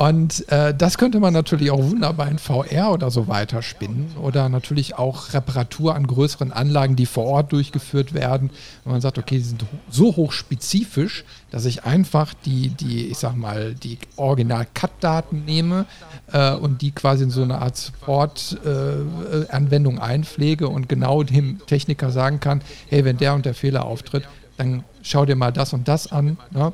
[0.00, 4.96] Und äh, das könnte man natürlich auch wunderbar in VR oder so weiterspinnen oder natürlich
[4.96, 8.48] auch Reparatur an größeren Anlagen, die vor Ort durchgeführt werden.
[8.84, 13.36] Wenn man sagt, okay, die sind so hochspezifisch, dass ich einfach die, die ich sag
[13.36, 15.84] mal, die Original-Cut-Daten nehme
[16.32, 22.10] äh, und die quasi in so eine Art Support-Anwendung äh, einpflege und genau dem Techniker
[22.10, 24.26] sagen kann, hey, wenn der und der Fehler auftritt,
[24.56, 26.38] dann schau dir mal das und das an.
[26.52, 26.72] Ne?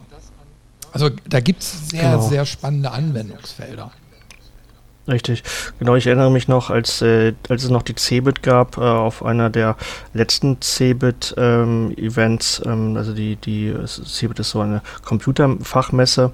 [0.96, 2.26] Also da gibt es sehr, genau.
[2.26, 3.90] sehr spannende Anwendungsfelder.
[5.06, 5.42] Richtig,
[5.78, 5.94] genau.
[5.94, 9.50] Ich erinnere mich noch, als, äh, als es noch die CeBIT gab, äh, auf einer
[9.50, 9.76] der
[10.14, 16.32] letzten CeBIT-Events, ähm, ähm, also die, die CeBIT ist so eine Computerfachmesse,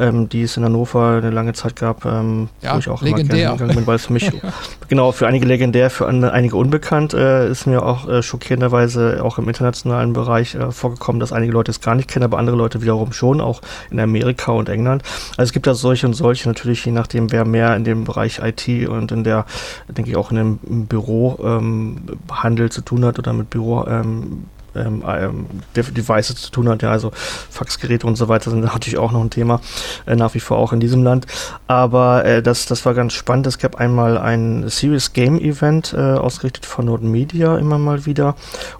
[0.00, 3.56] ähm, die es in Hannover eine lange Zeit gab, ähm, ja, wo ich auch legendär.
[3.58, 4.30] immer bin, weil es für mich,
[4.88, 9.46] genau, für einige legendär, für einige unbekannt, äh, ist mir auch äh, schockierenderweise auch im
[9.46, 13.12] internationalen Bereich äh, vorgekommen, dass einige Leute es gar nicht kennen, aber andere Leute wiederum
[13.12, 15.02] schon, auch in Amerika und England.
[15.36, 18.40] Also es gibt da solche und solche, natürlich je nachdem, wer mehr in dem Bereich
[18.42, 19.44] IT und in der,
[19.88, 24.44] denke ich, auch in dem Bürohandel ähm, zu tun hat oder mit Büro ähm,
[24.74, 29.12] ähm, ähm, Devices zu tun hat, ja, also Faxgeräte und so weiter sind natürlich auch
[29.12, 29.60] noch ein Thema,
[30.06, 31.26] äh, nach wie vor auch in diesem Land.
[31.66, 33.46] Aber äh, das, das war ganz spannend.
[33.46, 38.36] Es gab einmal ein Serious Game Event, äh, ausgerichtet von Nord Media immer mal wieder.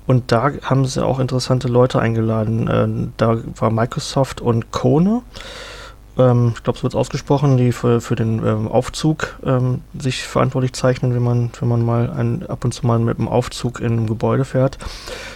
[0.06, 2.68] Und da haben sie auch interessante Leute eingeladen.
[2.68, 5.22] Äh, da war Microsoft und Kone
[6.18, 10.24] ähm, ich glaube, so wird es ausgesprochen, die für, für den ähm, Aufzug ähm, sich
[10.24, 13.80] verantwortlich zeichnen, wenn man, wenn man mal ein, ab und zu mal mit dem Aufzug
[13.80, 14.78] in einem Gebäude fährt,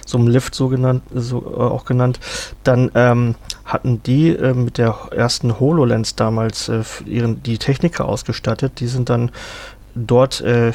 [0.06, 2.20] so einem Lift so genannt, so äh, auch genannt,
[2.62, 8.80] dann ähm, hatten die äh, mit der ersten HoloLens damals äh, ihren, die Techniker ausgestattet,
[8.80, 9.30] die sind dann
[9.94, 10.72] dort äh,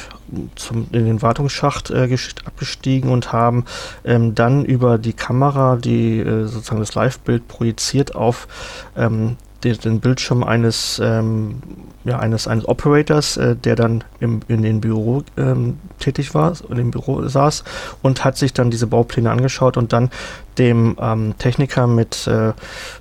[0.56, 3.64] zum, in den Wartungsschacht äh, abgestiegen und haben
[4.04, 8.48] ähm, dann über die Kamera, die äh, sozusagen das Live-Bild projiziert auf
[8.96, 11.62] ähm, den, Bildschirm eines, ähm,
[12.04, 16.76] ja, eines, eines Operators, äh, der dann im, in dem Büro ähm, tätig war, in
[16.76, 17.64] dem Büro saß
[18.02, 20.10] und hat sich dann diese Baupläne angeschaut und dann
[20.58, 22.52] dem ähm, Techniker mit, äh,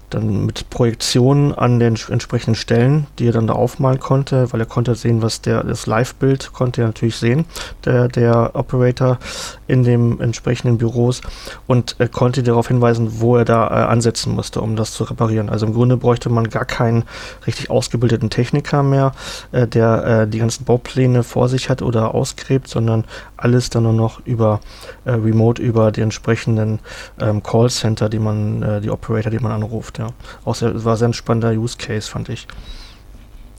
[0.10, 4.66] dann mit Projektionen an den entsprechenden Stellen, die er dann da aufmalen konnte, weil er
[4.66, 7.46] konnte sehen, was der, das Live-Bild konnte er natürlich sehen,
[7.86, 9.20] der, der Operator
[9.68, 11.22] in dem entsprechenden Büros
[11.68, 15.50] und äh, konnte darauf hinweisen, wo er da äh, ansetzen musste, um das zu reparieren.
[15.50, 17.04] Also im Grunde bräuchte man gar keinen
[17.46, 19.14] richtig ausgebildeten Techniker mehr,
[19.52, 23.06] äh, der äh, die ganzen Baupläne vor sich hat oder ausgräbt, sondern
[23.38, 24.60] alles dann nur noch über
[25.06, 26.80] äh, Remote, über die entsprechenden
[27.20, 30.00] ähm, Callcenter, die man, äh, die Operator, die man anruft.
[30.00, 30.08] Ja.
[30.46, 32.48] Auch sehr, war sehr ein spannender Use Case, fand ich.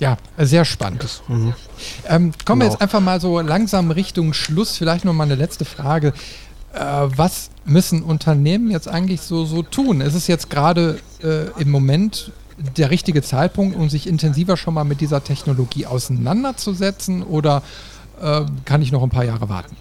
[0.00, 1.04] Ja, sehr spannend.
[1.04, 1.52] Das, mhm.
[2.08, 2.60] ähm, kommen genau.
[2.60, 4.78] wir jetzt einfach mal so langsam Richtung Schluss.
[4.78, 6.14] Vielleicht noch mal eine letzte Frage.
[6.72, 10.00] Äh, was müssen Unternehmen jetzt eigentlich so, so tun?
[10.00, 12.32] Ist es jetzt gerade äh, im Moment
[12.76, 17.62] der richtige Zeitpunkt, um sich intensiver schon mal mit dieser Technologie auseinanderzusetzen oder
[18.20, 19.76] äh, kann ich noch ein paar Jahre warten?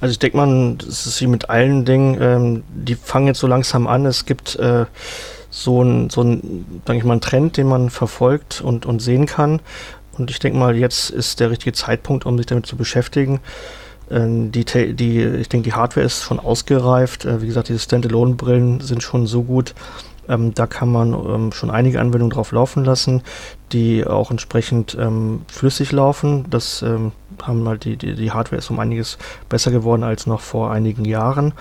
[0.00, 3.46] Also ich denke mal, das ist wie mit allen Dingen, ähm, die fangen jetzt so
[3.46, 4.06] langsam an.
[4.06, 4.86] Es gibt äh,
[5.50, 9.60] so ein, so ein, ich mal, einen Trend, den man verfolgt und, und sehen kann.
[10.18, 13.40] Und ich denke mal, jetzt ist der richtige Zeitpunkt, um sich damit zu beschäftigen.
[14.10, 17.24] Ähm, die, die, ich denke, die Hardware ist schon ausgereift.
[17.24, 19.74] Äh, wie gesagt, diese Standalone-Brillen sind schon so gut,
[20.28, 23.22] ähm, da kann man ähm, schon einige Anwendungen drauf laufen lassen,
[23.72, 26.46] die auch entsprechend ähm, flüssig laufen.
[26.50, 27.12] Das ähm,
[27.42, 29.18] haben halt die, die, die Hardware ist um einiges
[29.48, 31.54] besser geworden als noch vor einigen Jahren.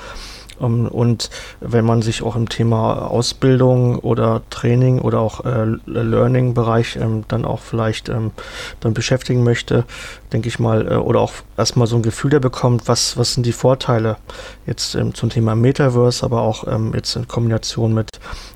[0.61, 6.97] Ähm, und wenn man sich auch im Thema Ausbildung oder Training oder auch äh, Learning-Bereich
[6.97, 8.31] ähm, dann auch vielleicht ähm,
[8.79, 9.85] dann beschäftigen möchte,
[10.31, 13.45] denke ich mal, äh, oder auch erstmal so ein Gefühl der bekommt, was, was sind
[13.45, 14.17] die Vorteile
[14.65, 18.09] jetzt zum Thema Metaverse, aber auch jetzt in Kombination mit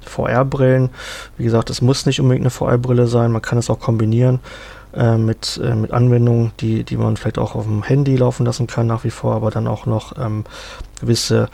[0.06, 0.90] VR-Brillen.
[1.38, 4.40] Wie gesagt, es muss nicht unbedingt eine VR-Brille sein, man kann es auch kombinieren
[4.94, 8.88] äh, mit, mit Anwendungen, die, die man vielleicht auch auf dem Handy laufen lassen kann
[8.88, 10.46] nach wie vor, aber dann auch noch ähm,
[11.00, 11.50] gewisse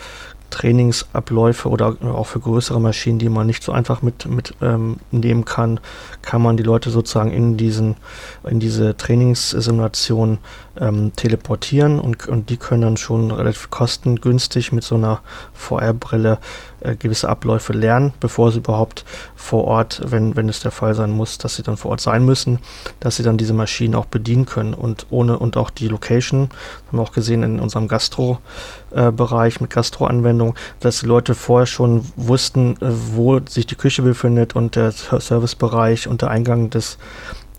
[0.51, 4.97] Trainingsabläufe oder auch für größere Maschinen, die man nicht so einfach mit, mit ähm,
[5.45, 5.79] kann,
[6.21, 7.95] kann man die Leute sozusagen in diesen
[8.43, 10.37] in diese Trainingssimulation
[10.79, 15.21] ähm, teleportieren und, und die können dann schon relativ kostengünstig mit so einer
[15.53, 16.39] VR-Brille
[16.81, 19.05] äh, gewisse Abläufe lernen, bevor sie überhaupt
[19.35, 22.25] vor Ort, wenn, wenn es der Fall sein muss, dass sie dann vor Ort sein
[22.25, 22.59] müssen,
[22.99, 26.49] dass sie dann diese Maschinen auch bedienen können und ohne und auch die Location,
[26.87, 32.05] haben wir auch gesehen in unserem Gastro-Bereich äh, mit Gastro-Anwendung, dass die Leute vorher schon
[32.15, 36.97] wussten, äh, wo sich die Küche befindet und der Servicebereich und der Eingang des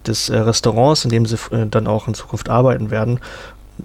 [0.07, 3.21] des äh, Restaurants, in dem sie äh, dann auch in Zukunft arbeiten werden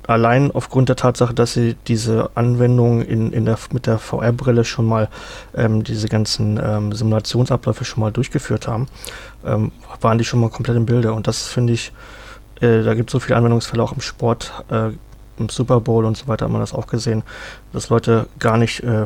[0.05, 4.86] allein aufgrund der Tatsache, dass sie diese Anwendung in, in der, mit der VR-Brille schon
[4.86, 5.09] mal
[5.55, 8.88] ähm, diese ganzen ähm, Simulationsabläufe schon mal durchgeführt haben,
[9.45, 11.13] ähm, waren die schon mal komplett im Bilde.
[11.13, 11.93] Und das finde ich,
[12.61, 14.89] äh, da gibt es so viele Anwendungsfälle auch im Sport, äh,
[15.39, 17.23] im Super Bowl und so weiter hat man das auch gesehen,
[17.73, 19.05] dass Leute gar nicht äh,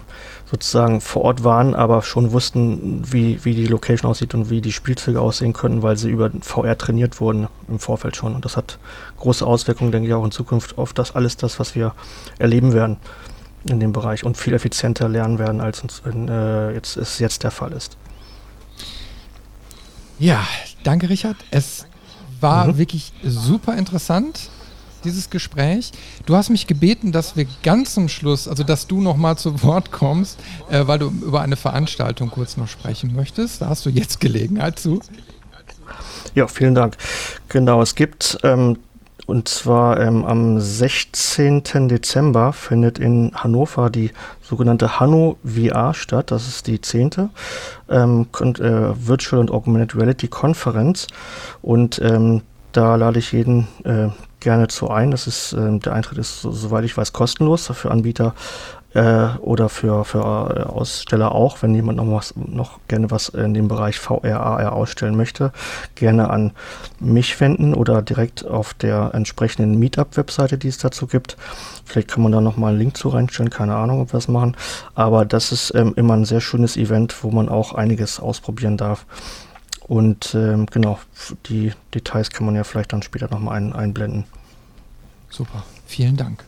[0.49, 4.71] sozusagen vor Ort waren, aber schon wussten, wie, wie die Location aussieht und wie die
[4.71, 8.35] Spielzüge aussehen können, weil sie über VR trainiert wurden im Vorfeld schon.
[8.35, 8.79] Und das hat
[9.17, 11.93] große Auswirkungen, denke ich, auch in Zukunft auf das alles das, was wir
[12.39, 12.97] erleben werden
[13.65, 17.43] in dem Bereich und viel effizienter lernen werden, als uns in, äh, jetzt, es jetzt
[17.43, 17.97] der Fall ist.
[20.17, 20.45] Ja,
[20.83, 21.37] danke Richard.
[21.51, 21.85] Es
[22.39, 22.77] war mhm.
[22.77, 24.49] wirklich super interessant
[25.03, 25.91] dieses Gespräch.
[26.25, 29.63] Du hast mich gebeten, dass wir ganz zum Schluss, also dass du noch mal zu
[29.63, 30.39] Wort kommst,
[30.69, 33.61] äh, weil du über eine Veranstaltung kurz noch sprechen möchtest.
[33.61, 35.01] Da hast du jetzt Gelegenheit zu.
[36.35, 36.97] Ja, vielen Dank.
[37.49, 38.77] Genau, es gibt ähm,
[39.31, 41.63] und zwar ähm, am 16.
[41.87, 46.31] Dezember findet in Hannover die sogenannte Hanno VR statt.
[46.31, 47.29] Das ist die zehnte
[47.89, 51.07] ähm, äh, Virtual und Augmented Reality Konferenz.
[51.61, 52.41] Und ähm,
[52.73, 54.09] da lade ich jeden äh,
[54.41, 55.11] gerne zu ein.
[55.11, 58.35] Das ist, äh, der Eintritt ist, so, soweit ich weiß, kostenlos für Anbieter
[58.93, 63.53] äh, oder für, für äh, Aussteller auch, wenn jemand noch, was, noch gerne was in
[63.53, 65.51] dem Bereich VR, AR ausstellen möchte,
[65.95, 66.51] gerne an
[66.99, 71.37] mich wenden oder direkt auf der entsprechenden Meetup-Webseite, die es dazu gibt.
[71.85, 74.57] Vielleicht kann man da nochmal einen Link zu reinstellen, keine Ahnung, ob wir das machen.
[74.95, 79.05] Aber das ist ähm, immer ein sehr schönes Event, wo man auch einiges ausprobieren darf.
[79.91, 80.99] Und ähm, genau,
[81.49, 84.23] die Details kann man ja vielleicht dann später nochmal ein, einblenden.
[85.29, 86.45] Super, vielen Dank.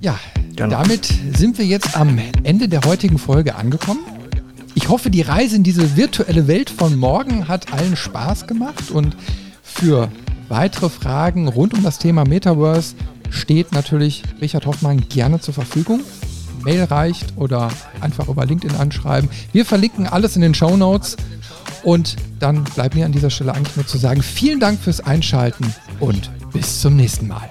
[0.00, 0.18] Ja,
[0.56, 0.72] Gerne.
[0.72, 1.04] damit
[1.36, 4.00] sind wir jetzt am Ende der heutigen Folge angekommen.
[4.74, 9.16] Ich hoffe, die Reise in diese virtuelle Welt von morgen hat allen Spaß gemacht und
[9.62, 10.10] für
[10.48, 12.96] weitere Fragen rund um das Thema Metaverse
[13.30, 16.00] steht natürlich Richard Hoffmann gerne zur Verfügung.
[16.64, 19.30] Mail reicht oder einfach über LinkedIn anschreiben.
[19.52, 21.16] Wir verlinken alles in den Show Notes
[21.82, 25.74] und dann bleibt mir an dieser Stelle eigentlich nur zu sagen, vielen Dank fürs Einschalten
[26.00, 27.48] und bis zum nächsten Mal.